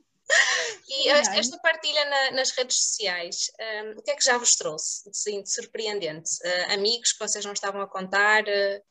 [0.89, 5.09] e esta, partilha na- nas redes sociais, hum, o que é que já vos trouxe
[5.11, 6.31] assim, de surpreendente?
[6.45, 8.45] Ah, amigos que vocês não estavam a contar?
[8.49, 8.83] ah,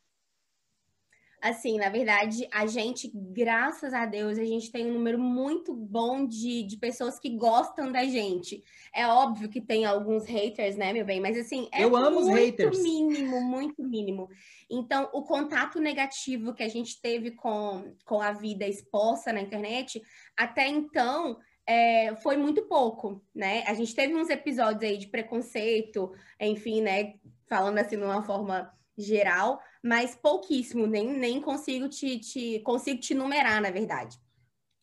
[1.41, 6.25] Assim, na verdade, a gente, graças a Deus, a gente tem um número muito bom
[6.25, 8.63] de, de pessoas que gostam da gente.
[8.93, 11.21] É óbvio que tem alguns haters, né, meu bem?
[11.21, 12.81] Mas assim, é Eu amo os muito haters.
[12.81, 14.29] mínimo, muito mínimo.
[14.69, 20.01] Então, o contato negativo que a gente teve com, com a vida exposta na internet,
[20.35, 23.63] até então, é, foi muito pouco, né?
[23.67, 27.13] A gente teve uns episódios aí de preconceito, enfim, né?
[27.47, 33.13] Falando assim de uma forma geral, mas pouquíssimo, nem, nem consigo te, te consigo te
[33.13, 34.17] numerar, na verdade.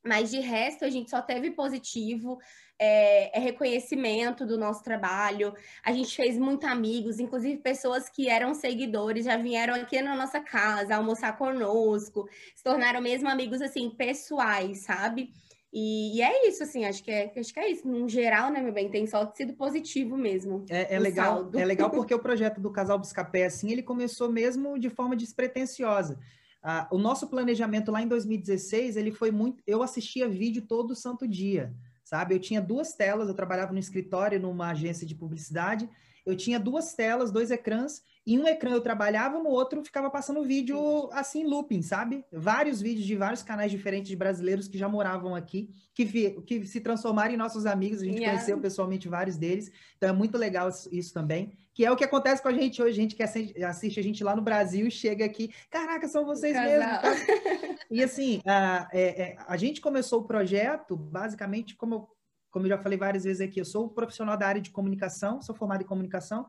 [0.04, 2.38] Mas de resto, a gente só teve positivo,
[2.78, 5.54] é, é reconhecimento do nosso trabalho.
[5.85, 10.40] A gente fez muitos amigos, inclusive pessoas que eram seguidores, já vieram aqui na nossa
[10.40, 15.32] casa almoçar conosco, se tornaram mesmo amigos assim, pessoais, sabe?
[15.78, 17.86] E, e é isso, assim, acho que é, acho que é isso.
[17.86, 20.64] No geral, né, meu bem, tem só sido positivo mesmo.
[20.70, 21.58] É, é legal, saldo.
[21.58, 26.18] é legal porque o projeto do Casal Buscapé, assim, ele começou mesmo de forma despretensiosa.
[26.62, 29.62] Ah, o nosso planejamento lá em 2016, ele foi muito...
[29.66, 32.34] Eu assistia vídeo todo santo dia, sabe?
[32.34, 35.86] Eu tinha duas telas, eu trabalhava no escritório, numa agência de publicidade,
[36.26, 40.42] eu tinha duas telas, dois ecrãs, e um ecrã eu trabalhava, no outro ficava passando
[40.42, 42.24] vídeo assim, looping, sabe?
[42.32, 46.66] Vários vídeos de vários canais diferentes de brasileiros que já moravam aqui, que, vi- que
[46.66, 48.32] se transformaram em nossos amigos, a gente Yeah.
[48.36, 52.42] conheceu pessoalmente vários deles, então é muito legal isso, também, que é o que acontece
[52.42, 55.24] com a gente hoje, gente que assi- assiste a gente lá no Brasil e chega
[55.24, 56.86] aqui, caraca, são vocês mesmos?
[57.88, 62.08] E assim, a, é- é, a gente começou o projeto, basicamente, como eu,
[62.56, 65.54] como eu já falei várias vezes aqui, eu sou profissional da área de comunicação, sou
[65.54, 66.46] formado em comunicação,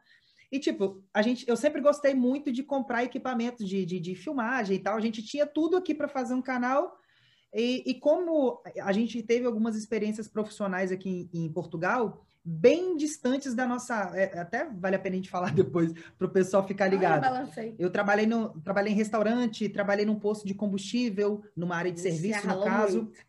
[0.50, 4.78] E, tipo, a gente, eu sempre gostei muito de comprar equipamentos de, de, de filmagem
[4.78, 4.96] e tal.
[4.96, 6.98] A gente tinha tudo aqui para fazer um canal.
[7.54, 13.54] E, e, como a gente teve algumas experiências profissionais aqui em, em Portugal, bem distantes
[13.54, 14.10] da nossa.
[14.16, 17.26] É, até vale a pena a gente falar depois para o pessoal ficar ligado.
[17.26, 22.00] Ai, eu trabalhei no, trabalhei em restaurante, trabalhei num posto de combustível, numa área de
[22.00, 23.04] serviço, no caso.
[23.04, 23.27] Muito.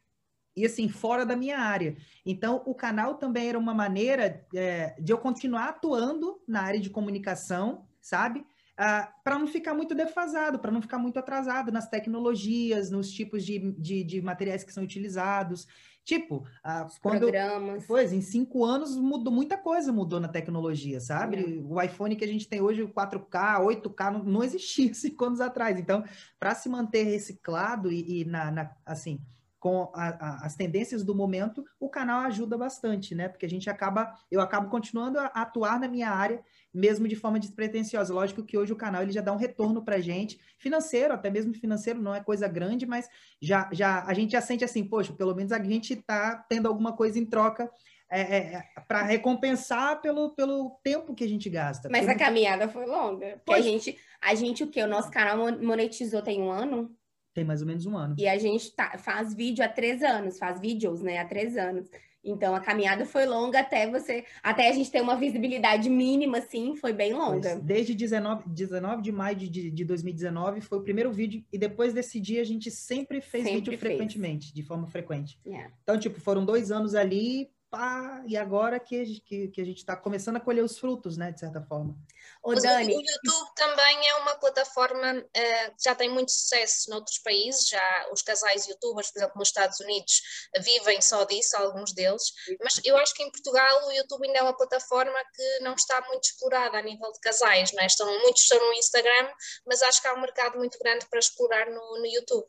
[0.58, 1.96] E assim, fora da minha área.
[2.26, 6.90] Então, o canal também era uma maneira é, de eu continuar atuando na área de
[6.90, 8.44] comunicação, sabe?
[8.80, 13.44] Ah, para não ficar muito defasado, para não ficar muito atrasado nas tecnologias, nos tipos
[13.44, 15.66] de, de, de materiais que são utilizados.
[16.04, 17.18] Tipo, uh, quando.
[17.18, 17.84] Programas.
[17.86, 21.36] Pois, em cinco anos mudou muita coisa, mudou na tecnologia, sabe?
[21.36, 21.60] É.
[21.60, 25.78] O iPhone que a gente tem hoje, 4K, 8K, não, não existia cinco anos atrás.
[25.78, 26.04] Então,
[26.38, 29.20] para se manter reciclado e, e na, na, assim,
[29.68, 33.28] com a, a, as tendências do momento, o canal ajuda bastante, né?
[33.28, 37.38] Porque a gente acaba, eu acabo continuando a atuar na minha área, mesmo de forma
[37.38, 38.14] despretensiosa.
[38.14, 41.28] Lógico que hoje o canal ele já dá um retorno para a gente, financeiro, até
[41.28, 43.10] mesmo financeiro, não é coisa grande, mas
[43.42, 46.94] já, já a gente já sente assim, poxa, pelo menos a gente está tendo alguma
[46.94, 47.70] coisa em troca
[48.10, 51.90] é, é, é para recompensar pelo, pelo tempo que a gente gasta.
[51.90, 53.38] Mas a caminhada foi longa.
[53.44, 54.82] Porque a gente, a gente, o que?
[54.82, 56.90] O nosso canal monetizou tem um ano?
[57.38, 58.16] Tem mais ou menos um ano.
[58.18, 61.88] E a gente tá, faz vídeo há três anos, faz vídeos, né, há três anos.
[62.24, 66.74] Então a caminhada foi longa até você, até a gente ter uma visibilidade mínima, assim,
[66.74, 67.50] foi bem longa.
[67.50, 71.94] Pois, desde 19, 19 de maio de, de 2019 foi o primeiro vídeo, e depois
[71.94, 73.80] desse dia a gente sempre fez sempre vídeo fez.
[73.80, 75.38] frequentemente, de forma frequente.
[75.46, 75.70] Yeah.
[75.84, 79.96] Então, tipo, foram dois anos ali pá, e agora que, que, que a gente está
[79.96, 81.96] começando a colher os frutos, né, de certa forma.
[82.42, 87.18] Ô, Dani, o YouTube também é uma plataforma uh, que já tem muito sucesso noutros
[87.18, 90.22] países, já os casais youtubers, por exemplo, nos Estados Unidos,
[90.60, 94.42] vivem só disso, alguns deles, mas eu acho que em Portugal o YouTube ainda é
[94.42, 97.86] uma plataforma que não está muito explorada a nível de casais, não é?
[97.86, 99.30] Estão, muitos estão no Instagram,
[99.66, 102.46] mas acho que há um mercado muito grande para explorar no, no YouTube.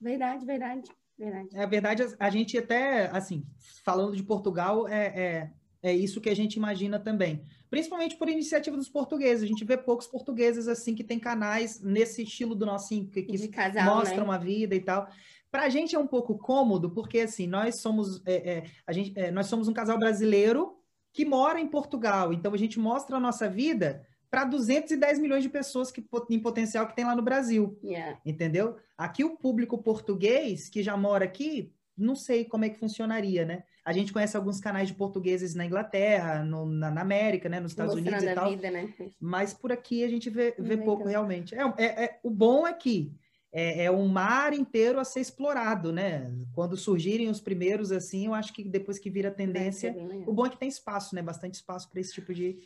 [0.00, 0.99] Verdade, verdade.
[1.20, 1.48] Verdade.
[1.52, 3.44] É verdade, a gente até, assim,
[3.84, 5.50] falando de Portugal, é, é,
[5.82, 7.44] é isso que a gente imagina também.
[7.68, 9.44] Principalmente por iniciativa dos portugueses.
[9.44, 13.22] A gente vê poucos portugueses, assim, que tem canais nesse estilo do nosso, assim, que,
[13.22, 14.34] que casal, mostram né?
[14.34, 15.08] a vida e tal.
[15.50, 19.12] Para a gente é um pouco cômodo, porque, assim, nós somos, é, é, a gente,
[19.14, 20.74] é, nós somos um casal brasileiro
[21.12, 22.32] que mora em Portugal.
[22.32, 26.86] Então, a gente mostra a nossa vida para 210 milhões de pessoas que, em potencial
[26.86, 27.78] que tem lá no Brasil.
[27.82, 28.20] Yeah.
[28.24, 28.76] Entendeu?
[28.96, 33.64] Aqui o público português que já mora aqui, não sei como é que funcionaria, né?
[33.84, 37.58] A gente conhece alguns canais de portugueses na Inglaterra, no, na, na, América, né?
[37.58, 38.50] Nos Estados Unidos e tal.
[38.50, 38.94] Vida, né?
[39.18, 41.54] Mas por aqui a gente vê, vê pouco realmente.
[41.54, 43.12] É, é, é, o bom é que
[43.52, 46.30] é, é, um mar inteiro a ser explorado, né?
[46.54, 50.50] Quando surgirem os primeiros, assim, eu acho que depois que vira tendência, o bom é
[50.50, 51.22] que tem espaço, né?
[51.22, 52.58] Bastante espaço para esse tipo de,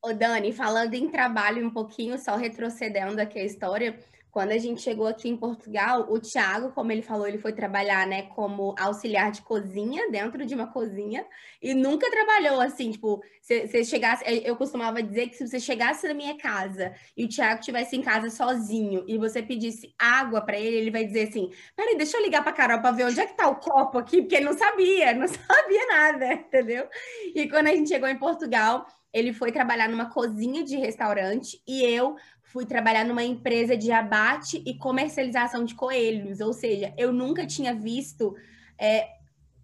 [0.00, 3.98] Ô Dani, falando em trabalho um pouquinho, só retrocedendo aqui a história,
[4.30, 8.06] quando a gente chegou aqui em Portugal, o Thiago, como ele falou, ele foi trabalhar,
[8.06, 11.26] né, como auxiliar de cozinha, dentro de uma cozinha,
[11.60, 16.14] e nunca trabalhou assim, tipo, você chegasse, eu costumava dizer que se você chegasse na
[16.14, 20.76] minha casa e o Thiago estivesse em casa sozinho e você pedisse água para ele,
[20.76, 23.36] ele vai dizer assim: peraí, deixa eu ligar pra Carol pra ver onde é que
[23.36, 26.86] tá o copo aqui, porque ele não sabia, não sabia nada, entendeu?
[27.34, 28.86] E quando a gente chegou em Portugal,
[29.18, 34.62] ele foi trabalhar numa cozinha de restaurante e eu fui trabalhar numa empresa de abate
[34.64, 36.40] e comercialização de coelhos.
[36.40, 38.34] Ou seja, eu nunca tinha visto
[38.78, 39.08] é,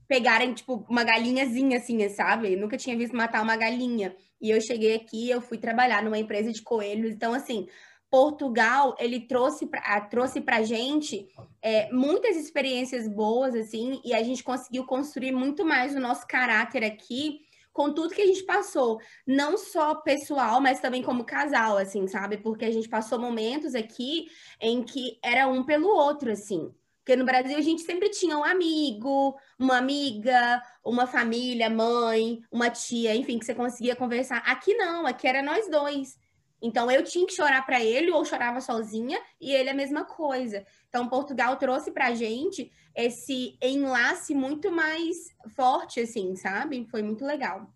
[0.07, 2.53] pegarem, tipo, uma galinhazinha assim, sabe?
[2.53, 4.15] Eu nunca tinha visto matar uma galinha.
[4.41, 7.13] E eu cheguei aqui, eu fui trabalhar numa empresa de coelhos.
[7.13, 7.67] Então, assim,
[8.11, 11.27] Portugal, ele trouxe para trouxe pra gente
[11.63, 16.85] é, muitas experiências boas, assim, e a gente conseguiu construir muito mais o nosso caráter
[16.85, 17.41] aqui
[17.75, 22.39] com tudo que a gente passou, não só pessoal, mas também como casal, assim, sabe?
[22.39, 24.29] Porque a gente passou momentos aqui
[24.61, 26.73] em que era um pelo outro, assim.
[27.01, 32.71] Porque no Brasil a gente sempre tinha um amigo, uma amiga, uma família, mãe, uma
[32.71, 34.39] tia, enfim, que você conseguia conversar.
[34.47, 36.17] Aqui não, aqui era nós dois.
[36.65, 40.67] Então eu tinha que chorar para ele ou chorava sozinha e ele a mesma coisa.
[40.89, 45.15] Então Portugal trouxe pra gente esse enlace muito mais
[45.55, 46.89] forte assim, sabe?
[46.91, 47.71] Foi muito legal.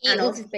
[0.00, 0.08] E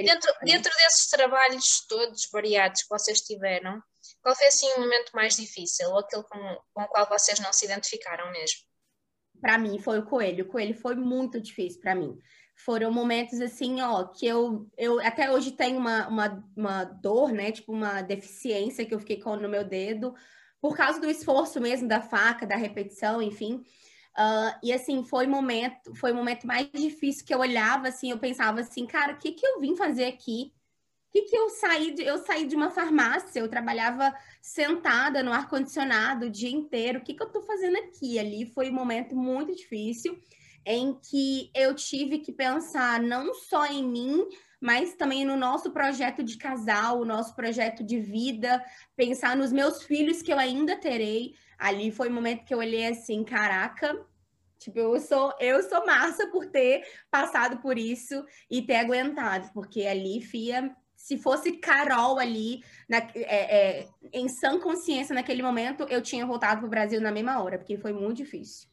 [0.03, 3.83] dentro, dentro desses trabalhos todos variados que vocês tiveram,
[4.21, 7.55] qual foi assim o momento mais difícil ou aquele com, com o qual vocês não
[7.55, 8.59] se identificaram mesmo?
[9.41, 10.45] Para mim foi o coelho.
[10.45, 12.21] O coelho foi muito difícil para mim
[12.65, 17.53] foram momentos assim, ó, que eu, eu até hoje tenho uma, uma, uma dor, né?
[17.53, 20.15] Tipo, uma deficiência que eu fiquei com no meu dedo,
[20.61, 23.63] por causa do esforço mesmo da faca, da repetição, enfim.
[24.19, 28.19] Uh, e assim, foi momento, foi o momento mais difícil que eu olhava assim, eu
[28.19, 30.53] pensava assim, cara, o que, que eu vim fazer aqui?
[31.13, 36.27] que, que eu saí de, eu saí de uma farmácia, eu trabalhava sentada no ar-condicionado
[36.27, 36.99] o dia inteiro.
[36.99, 38.19] O que, que eu estou fazendo aqui?
[38.19, 40.19] Ali foi um momento muito difícil
[40.67, 44.27] em que eu tive que pensar não só em mim,
[44.61, 48.65] mas também no nosso projeto de casal, o nosso projeto de vida,
[48.97, 51.35] pensar nos meus filhos que eu ainda terei.
[51.59, 54.01] Ali foi o momento que eu olhei assim, caraca,
[54.59, 59.87] tipo, eu sou eu sou massa por ter passado por isso e ter aguentado, porque
[59.87, 66.01] ali, Fia, se fosse Carol ali, na, é, é, em sã consciência naquele momento, eu
[66.01, 68.72] tinha voltado para o Brasil na mesma hora, porque foi muito difícil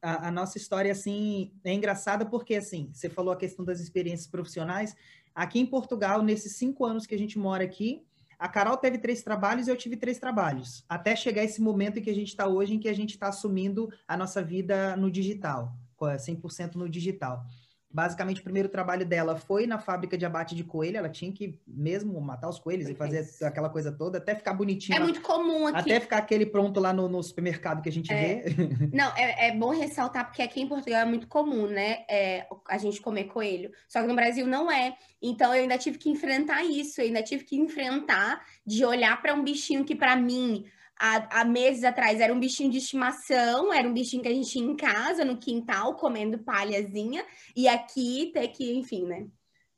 [0.00, 4.26] a, a, nossa história, assim, é engraçada porque, assim, você falou a questão das experiências
[4.28, 4.94] profissionais.
[5.34, 8.04] Aqui em Portugal, nesses cinco anos que a gente mora aqui,
[8.38, 10.84] a Carol teve três trabalhos e eu tive três trabalhos.
[10.88, 13.28] Até chegar esse momento em que a gente está hoje, em que a gente está
[13.28, 17.44] assumindo a nossa vida no digital, 100% no digital.
[17.90, 20.98] Basicamente, o primeiro trabalho dela foi na fábrica de abate de coelho.
[20.98, 24.96] Ela tinha que mesmo matar os coelhos e fazer aquela coisa toda, até ficar bonitinho.
[24.96, 25.92] É muito comum aqui.
[25.92, 28.42] Até ficar aquele pronto lá no, no supermercado que a gente é.
[28.42, 28.68] vê.
[28.92, 32.04] Não, é, é, bom ressaltar, porque aqui em Portugal é muito comum, né?
[32.10, 33.70] É, a gente comer coelho.
[33.88, 34.94] Só que no Brasil não é.
[35.22, 37.00] Então, eu ainda tive que enfrentar isso.
[37.00, 40.66] Eu ainda tive que enfrentar de olhar para um bichinho que, para mim,
[40.98, 44.50] há, há, meses atrás era um bichinho de estimação, era um bichinho que a gente
[44.50, 47.24] tinha em casa, no quintal, comendo palhazinha,
[47.56, 49.26] e aqui ter que, enfim, né?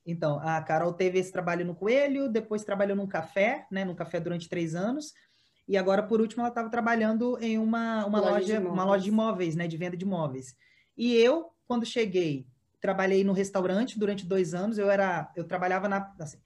[0.07, 3.85] Então, a Carol teve esse trabalho no Coelho, depois trabalhou num café, né?
[3.85, 5.13] Num café durante três anos.
[5.69, 9.11] E agora, por último, ela estava trabalhando em uma, uma loja, loja uma loja de
[9.11, 9.69] imóveis, né?
[9.69, 10.57] De venda de imóveis.
[10.97, 12.47] E eu, quando cheguei,
[12.81, 14.79] trabalhei no restaurante durante dois anos.
[14.79, 16.39] Eu era, eu trabalhava na, assim,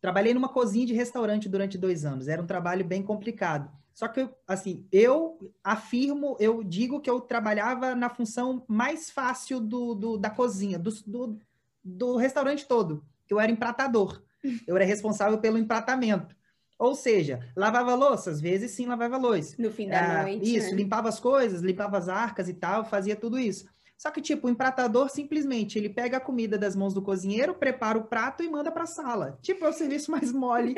[0.00, 2.28] trabalhei numa cozinha de restaurante durante dois anos.
[2.28, 3.70] Era um trabalho bem complicado.
[3.94, 9.94] Só que, assim, eu afirmo, eu digo que eu trabalhava na função mais fácil do,
[9.94, 11.38] do da cozinha, do, do,
[11.82, 13.04] do restaurante todo.
[13.30, 14.22] Eu era empratador.
[14.66, 16.36] Eu era responsável pelo empratamento.
[16.78, 19.54] Ou seja, lavava louça, às vezes sim lavava louça.
[19.58, 20.56] No fim da ah, noite.
[20.56, 20.76] Isso, né?
[20.76, 23.64] limpava as coisas, limpava as arcas e tal, fazia tudo isso.
[23.96, 27.98] Só que, tipo, o empratador simplesmente ele pega a comida das mãos do cozinheiro, prepara
[27.98, 29.38] o prato e manda para a sala.
[29.40, 30.74] Tipo, é o serviço mais mole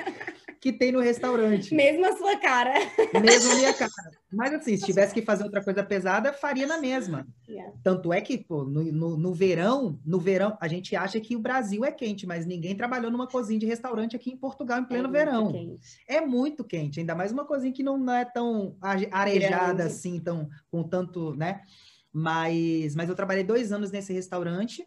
[0.60, 1.74] que tem no restaurante.
[1.74, 2.72] Mesmo a sua cara.
[3.20, 3.90] Mesmo a minha cara.
[4.32, 7.26] Mas assim, se tivesse que fazer outra coisa pesada, faria na mesma.
[7.48, 7.72] Yeah.
[7.82, 11.40] Tanto é que, pô, no, no, no, verão, no verão, a gente acha que o
[11.40, 15.08] Brasil é quente, mas ninguém trabalhou numa cozinha de restaurante aqui em Portugal em pleno
[15.08, 15.52] é verão.
[15.52, 15.98] Quente.
[16.06, 19.82] É muito quente, ainda mais uma cozinha que não é tão arejada Grande.
[19.82, 21.62] assim, tão, com tanto, né?
[22.18, 24.80] Mas, mas eu trabalhei dois anos nesse restaurante.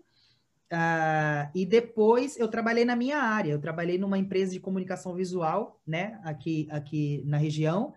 [0.74, 3.52] Uh, e depois eu trabalhei na minha área.
[3.52, 6.20] Eu trabalhei numa empresa de comunicação visual, né?
[6.24, 7.94] Aqui, aqui na região.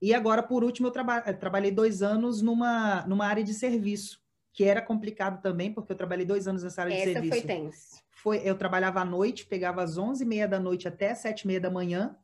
[0.00, 4.20] E agora, por último, eu, traba eu trabalhei dois anos numa, numa área de serviço,
[4.52, 7.34] que era complicado também, porque eu trabalhei dois anos nessa área Essa de serviço.
[7.34, 8.02] Essa foi tenso.
[8.10, 11.46] Foi, eu trabalhava à noite, pegava às onze e meia da noite até sete e
[11.46, 12.14] meia da manhã,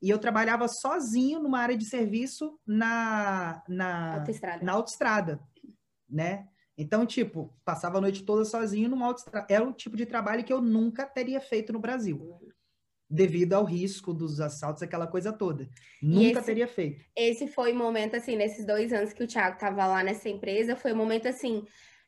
[0.00, 4.64] e eu trabalhava sozinho numa área de serviço na, na, autoestrada.
[4.64, 5.51] na autoestrada
[6.12, 6.46] né?
[6.76, 9.46] Então, tipo, passava a noite toda sozinho numa autoestrada.
[9.48, 12.38] Era o tipo de trabalho que eu nunca teria feito no Brasil.
[13.08, 15.68] Devido ao risco dos assaltos, aquela coisa toda.
[16.02, 17.04] Nunca esse, teria feito.
[17.14, 20.76] Esse foi o momento, assim, nesses dois anos que o Thiago estava lá nessa empresa,
[20.76, 21.62] foi o um momento, assim,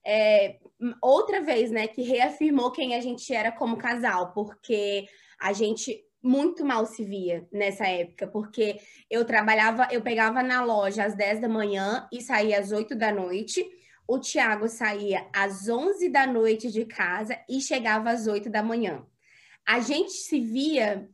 [0.05, 0.59] é,
[1.03, 5.07] outra vez, né, que reafirmou quem a gente era como casal, porque
[5.39, 11.05] a gente muito mal se via nessa época, porque eu trabalhava, eu pegava na loja
[11.05, 13.63] às 10 da manhã e saía às 8 da noite
[14.07, 19.05] o Tiago saía às 11 da noite de casa e chegava às 8 da manhã.
[19.67, 21.09] A gente se via,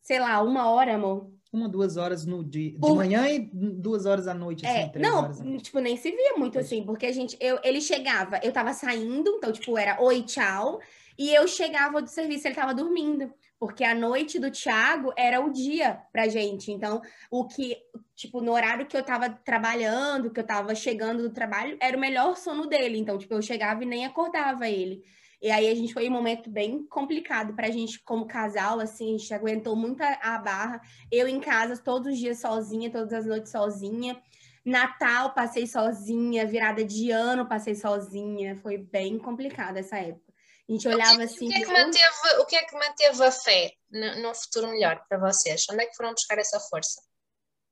[0.00, 1.30] sei lá, uma hora, amor.
[1.52, 2.94] Uma, duas horas no dia, de Por...
[2.94, 6.84] manhã e duas horas à noite, assim, é, não, tipo, nem se via muito assim,
[6.84, 10.80] porque a gente, eu, ele chegava, eu tava saindo, então, tipo, era oi, tchau,
[11.16, 15.50] e eu chegava do serviço, ele tava dormindo porque a noite do Thiago era o
[15.50, 16.70] dia pra gente.
[16.70, 17.76] Então, o que,
[18.14, 22.00] tipo, no horário que eu tava trabalhando, que eu tava chegando do trabalho, era o
[22.00, 22.98] melhor sono dele.
[22.98, 25.02] Então, tipo, eu chegava e nem acordava ele.
[25.40, 29.18] E aí a gente foi um momento bem complicado pra gente como casal, assim, a
[29.18, 30.80] gente aguentou muito a barra.
[31.10, 34.20] Eu em casa todos os dias sozinha, todas as noites sozinha.
[34.64, 40.25] Natal passei sozinha, virada de ano passei sozinha, foi bem complicado essa época.
[40.68, 41.46] A gente olhava assim.
[41.46, 45.00] O que, é que manteve, o que é que manteve a fé num futuro melhor
[45.08, 45.64] para vocês?
[45.70, 47.00] Onde é que foram buscar essa força?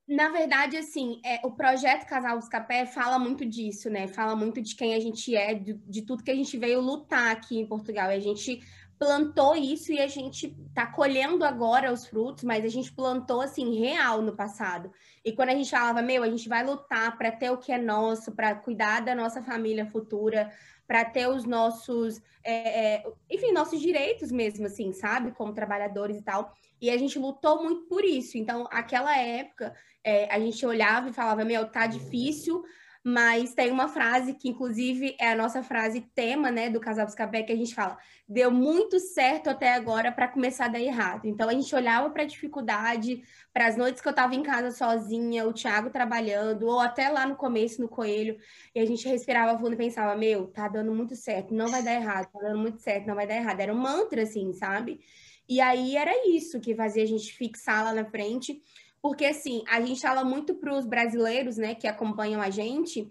[0.06, 4.06] Na verdade, assim, é, o projeto Casal dos Capé fala muito disso, né?
[4.06, 7.32] Fala muito de quem a gente é, de, de, tudo que a gente veio lutar
[7.32, 8.10] aqui em Portugal.
[8.10, 8.60] E a gente
[8.98, 13.78] plantou isso e a gente tá colhendo agora os frutos, mas a gente plantou assim
[13.78, 14.90] real no passado.
[15.24, 17.78] E quando a gente falava, meu, a gente vai lutar para ter o que é
[17.78, 20.50] nosso, para cuidar da nossa família futura,
[20.86, 26.22] para ter os nossos, é, é, enfim, nossos direitos mesmo, assim, sabe, como trabalhadores e
[26.22, 26.52] tal.
[26.80, 28.36] E a gente lutou muito por isso.
[28.36, 32.62] Então, aquela época, é, a gente olhava e falava, meu, tá difícil,
[33.06, 37.42] mas tem uma frase que, inclusive, é a nossa frase tema, né, do Casal Buscapé,
[37.42, 41.26] que a gente fala, deu muito certo até agora para começar a dar errado.
[41.26, 44.70] Então, a gente olhava para a dificuldade, para as noites que eu estava em casa
[44.70, 48.38] sozinha, o Thiago trabalhando, ou até lá no começo, no Coelho,
[48.74, 51.92] e a gente respirava fundo e pensava, meu, tá dando muito certo, não vai dar
[51.92, 53.60] errado, tá dando muito certo, não vai dar errado.
[53.60, 55.00] Era um mantra, assim, sabe?
[55.46, 58.62] E aí era isso que fazia a gente fixar lá na frente
[59.04, 63.06] porque assim, a gente fala muito para os brasileiros, né, que acompanham a gente,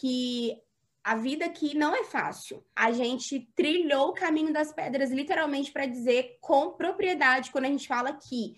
[0.00, 0.56] que
[1.04, 2.64] a vida aqui não é fácil.
[2.74, 7.86] A gente trilhou o caminho das pedras, literalmente, para dizer com propriedade, quando a gente
[7.86, 8.56] fala que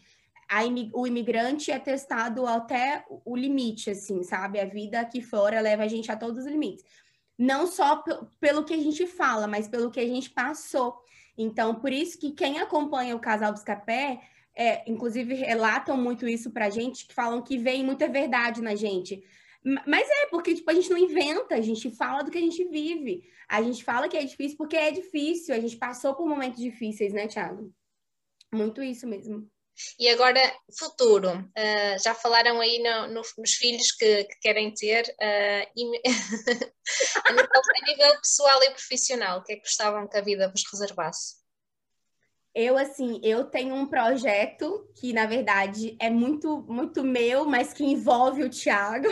[0.65, 4.61] imi o imigrante é testado até o limite, assim, sabe?
[4.61, 6.85] A vida aqui fora leva a gente a todos os limites.
[7.37, 8.01] Não só
[8.39, 10.97] pelo que a gente fala, mas pelo que a gente passou.
[11.37, 14.21] Então, por isso que quem acompanha o Casal dos Capé
[14.57, 19.23] é, inclusive relatam muito isso pra gente, que falam que vem muita verdade na gente.
[19.87, 22.65] Mas é, porque tipo, a gente não inventa, a gente fala do que a gente
[22.69, 23.29] vive.
[23.49, 27.13] A gente fala que é difícil porque é difícil, a gente passou por momentos difíceis,
[27.13, 27.73] né, Thiago?
[28.55, 29.51] Muito isso mesmo.
[29.99, 30.41] E agora,
[30.79, 31.31] futuro.
[31.31, 35.05] Uh, já falaram aí no, no, nos filhos que, que querem ter.
[35.05, 36.01] Uh, e...
[37.25, 40.49] a, nível, a nível pessoal e profissional, o que é que gostavam que a vida
[40.49, 41.46] vos reservasse?
[42.57, 47.85] Eu, assim, eu tenho um projeto que, na verdade, é muito, muito meu, mas que
[47.85, 49.09] envolve o Thiago.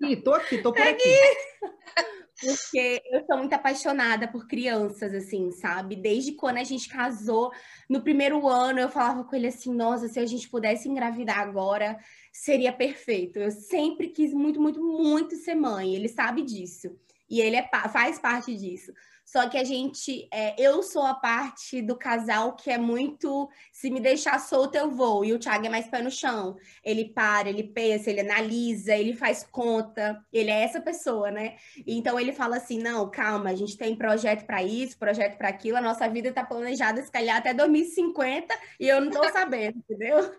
[0.00, 1.04] Ih, tô aqui, tô por aqui.
[2.40, 5.96] Porque eu sou muito apaixonada por crianças, assim, sabe?
[5.96, 7.52] Desde quando a gente casou,
[7.90, 11.98] no primeiro ano, eu falava com ele assim: nossa, se a gente pudesse engravidar agora,
[12.32, 13.38] seria perfeito.
[13.38, 15.94] Eu sempre quis muito, muito, muito ser mãe.
[15.94, 16.98] Ele sabe disso.
[17.28, 18.92] E ele é, faz parte disso.
[19.24, 23.90] Só que a gente, é, eu sou a parte do casal que é muito, se
[23.90, 25.24] me deixar solto eu vou.
[25.24, 26.56] E o Thiago é mais pé no chão.
[26.84, 30.22] Ele para, ele pensa, ele analisa, ele faz conta.
[30.30, 31.56] Ele é essa pessoa, né?
[31.86, 35.78] Então ele fala assim: não, calma, a gente tem projeto para isso, projeto para aquilo.
[35.78, 40.34] A nossa vida está planejada, se calhar até 2050 e eu não estou sabendo, entendeu?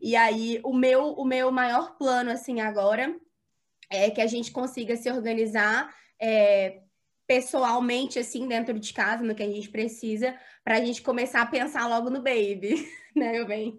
[0.00, 3.14] E aí o meu, o meu maior plano assim agora
[3.90, 5.92] é que a gente consiga se organizar.
[6.20, 6.82] É,
[7.28, 11.46] pessoalmente, assim, dentro de casa, no que a gente precisa, para a gente começar a
[11.46, 13.78] pensar logo no baby, né, meu bem?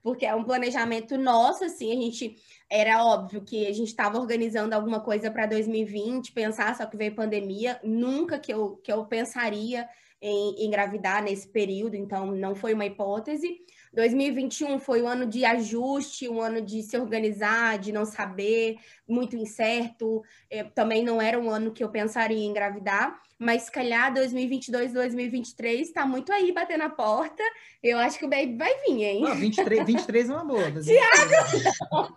[0.00, 2.36] Porque é um planejamento nosso, assim, a gente
[2.76, 7.14] era óbvio que a gente estava organizando alguma coisa para 2020, pensar, só que veio
[7.14, 9.88] pandemia, nunca que eu, que eu pensaria
[10.20, 13.60] em engravidar nesse período, então não foi uma hipótese.
[13.92, 19.36] 2021 foi um ano de ajuste, um ano de se organizar, de não saber, muito
[19.36, 20.22] incerto.
[20.50, 24.92] Eu, também não era um ano que eu pensaria em engravidar, mas se calhar 2022,
[24.92, 27.42] 2023 está muito aí batendo a porta.
[27.82, 29.24] Eu acho que o baby vai vir, hein?
[29.26, 30.72] Ah, 23, 23 é uma boa.
[30.80, 32.14] Tiago!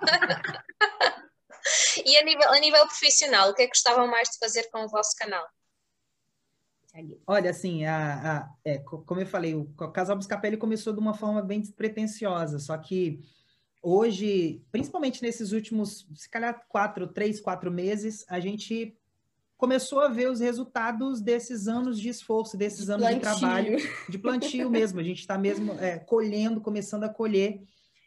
[2.06, 4.86] E a nível, a nível profissional, o que é que gostavam mais de fazer com
[4.86, 5.45] o vosso canal?
[7.28, 11.43] Olha, assim, a, a, é, como eu falei, o Casal Buscapé começou de uma forma
[11.43, 13.22] bem despretensiosa, só que
[13.84, 18.98] hoje, principalmente nesses últimos, se calhar, quatro, três, quatro meses, a gente
[19.58, 23.20] começou a ver os resultados desses anos de esforço, desses de anos plantio.
[23.20, 23.78] de trabalho,
[24.10, 25.00] de plantio mesmo.
[25.00, 27.62] A gente está mesmo é, colhendo, começando a colher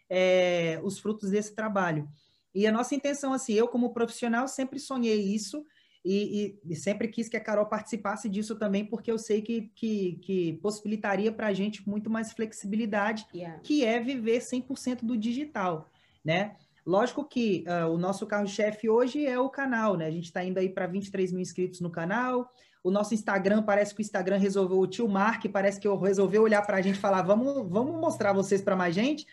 [0.08, 2.08] é, os frutos desse trabalho.
[2.54, 5.64] E a nossa intenção, assim, eu como profissional sempre sonhei isso,
[6.04, 9.70] e, e, e, sempre quis que a Carol participasse disso também, porque eu sei que,
[9.74, 13.60] que, que possibilitaria para a gente muito mais flexibilidade, yeah.
[13.60, 15.90] que é viver 100% do digital,
[16.24, 16.56] né?
[16.86, 20.06] Lógico que uh, o nosso carro-chefe hoje é o canal, né?
[20.06, 22.50] A gente está indo aí para 23 mil inscritos no canal.
[22.82, 26.62] O nosso Instagram, parece que o Instagram resolveu, o tio Mark parece que resolveu olhar
[26.62, 29.26] para a gente e falar: vamos, vamos mostrar vocês para mais gente.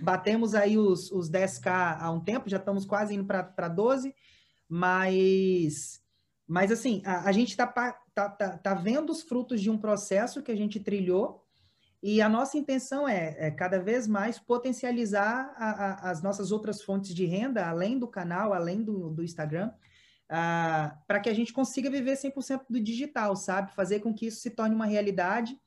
[0.00, 4.14] Batemos aí os, os 10K há um tempo, já estamos quase indo para 12,
[4.68, 6.02] mas
[6.46, 10.42] mas, assim, a, a gente está tá, tá, tá vendo os frutos de um processo
[10.42, 11.42] que a gente trilhou
[12.02, 16.82] e a nossa intenção é, é cada vez mais potencializar a, a, as nossas outras
[16.82, 19.70] fontes de renda, além do canal, além do, do Instagram,
[20.30, 23.72] uh, para que a gente consiga viver 100% do digital, sabe?
[23.72, 25.58] Fazer com que isso se torne uma realidade.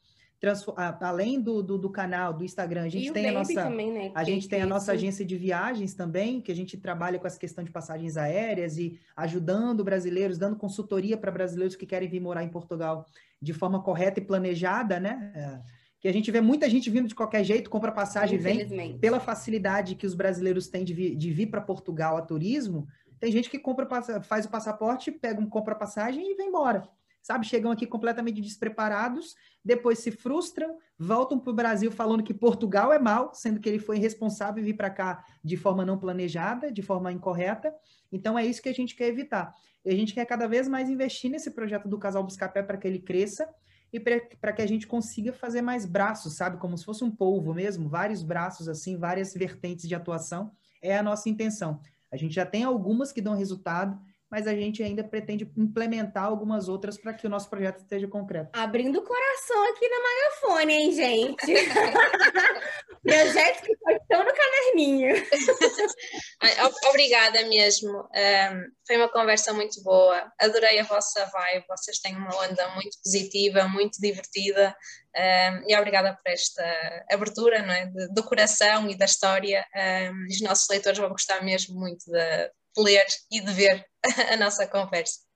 [1.01, 3.53] Além do, do, do, canal, do Instagram, a gente e tem a nossa.
[3.53, 4.11] Também, né?
[4.13, 7.39] A gente tem a nossa agência de viagens também, que a gente trabalha com essa
[7.39, 12.43] questão de passagens aéreas e ajudando brasileiros, dando consultoria para brasileiros que querem vir morar
[12.43, 13.05] em Portugal
[13.41, 15.31] de forma correta e planejada, né?
[15.35, 15.59] É,
[15.99, 19.95] que a gente vê muita gente vindo de qualquer jeito, compra passagem vem pela facilidade
[19.95, 22.87] que os brasileiros têm de vir, de vir para Portugal a turismo.
[23.19, 23.87] Tem gente que compra,
[24.21, 26.87] faz o passaporte, pega um compra passagem e vem embora
[27.27, 27.45] sabe?
[27.45, 32.97] Chegam aqui completamente despreparados, depois se frustram, voltam para o Brasil falando que Portugal é
[32.97, 37.11] mal, sendo que ele foi responsável vir para cá de forma não planejada, de forma
[37.11, 37.75] incorreta.
[38.13, 39.53] Então é isso que a gente quer evitar.
[39.83, 42.87] E a gente quer cada vez mais investir nesse projeto do Casal Buscapé para que
[42.87, 43.45] ele cresça
[43.91, 46.57] e para que a gente consiga fazer mais braços, sabe?
[46.57, 50.49] Como se fosse um polvo mesmo, vários braços assim, várias vertentes de atuação.
[50.81, 51.81] É a nossa intenção.
[52.09, 53.99] A gente já tem algumas que dão resultado
[54.29, 58.49] mas a gente ainda pretende implementar algumas outras para que o nosso projeto esteja concreto.
[58.53, 61.45] Abrindo o coração aqui na Magafone, hein, gente?
[63.03, 65.15] Projeto que estão no caderninho.
[66.89, 67.89] Obrigada mesmo.
[67.89, 70.29] Um, foi uma conversa muito boa.
[70.39, 71.65] Adorei a vossa vibe.
[71.69, 74.75] Vocês têm uma onda muito positiva, muito divertida.
[75.15, 77.85] Um, e obrigada por esta abertura não é?
[77.85, 79.65] De, do coração e da história.
[79.73, 83.85] Um, os nossos leitores vão gostar mesmo muito de, ler e de ver
[84.33, 85.27] a nossa conversa.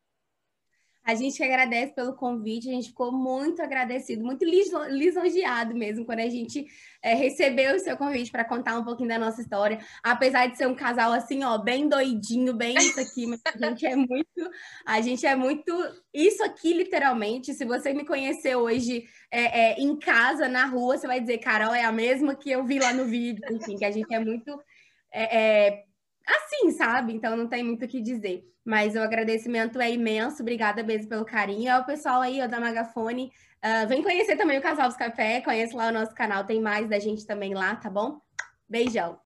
[1.04, 6.30] A gente agradece pelo convite, a gente ficou muito agradecido, muito lisonjeado mesmo quando a
[6.30, 6.68] gente
[7.02, 9.80] é, recebeu o seu convite para contar um pouquinho da nossa história.
[10.04, 13.84] Apesar de ser um casal assim, ó, bem doidinho, bem isso aqui, mas a gente
[13.84, 14.52] é muito,
[14.86, 15.74] a gente é muito
[16.14, 17.56] isso aqui, literalmente.
[17.56, 21.74] Se você me conhecer hoje é, é, em casa, na rua, você vai dizer, Carol,
[21.74, 24.56] é a mesma que eu vi lá no vídeo, enfim, que a gente é muito
[25.12, 25.84] é,
[26.26, 27.14] assim, sabe?
[27.14, 28.48] Então não tem muito o que dizer.
[28.64, 30.42] Mas o agradecimento é imenso.
[30.42, 31.74] Obrigada mesmo pelo carinho.
[31.74, 33.32] Ao pessoal aí ó, da Magafone.
[33.64, 35.42] Uh, vem conhecer também o Casal dos Café.
[35.42, 36.46] Conhece lá o nosso canal.
[36.46, 38.22] Tem mais da gente também lá, tá bom?
[38.70, 39.20] Beijão.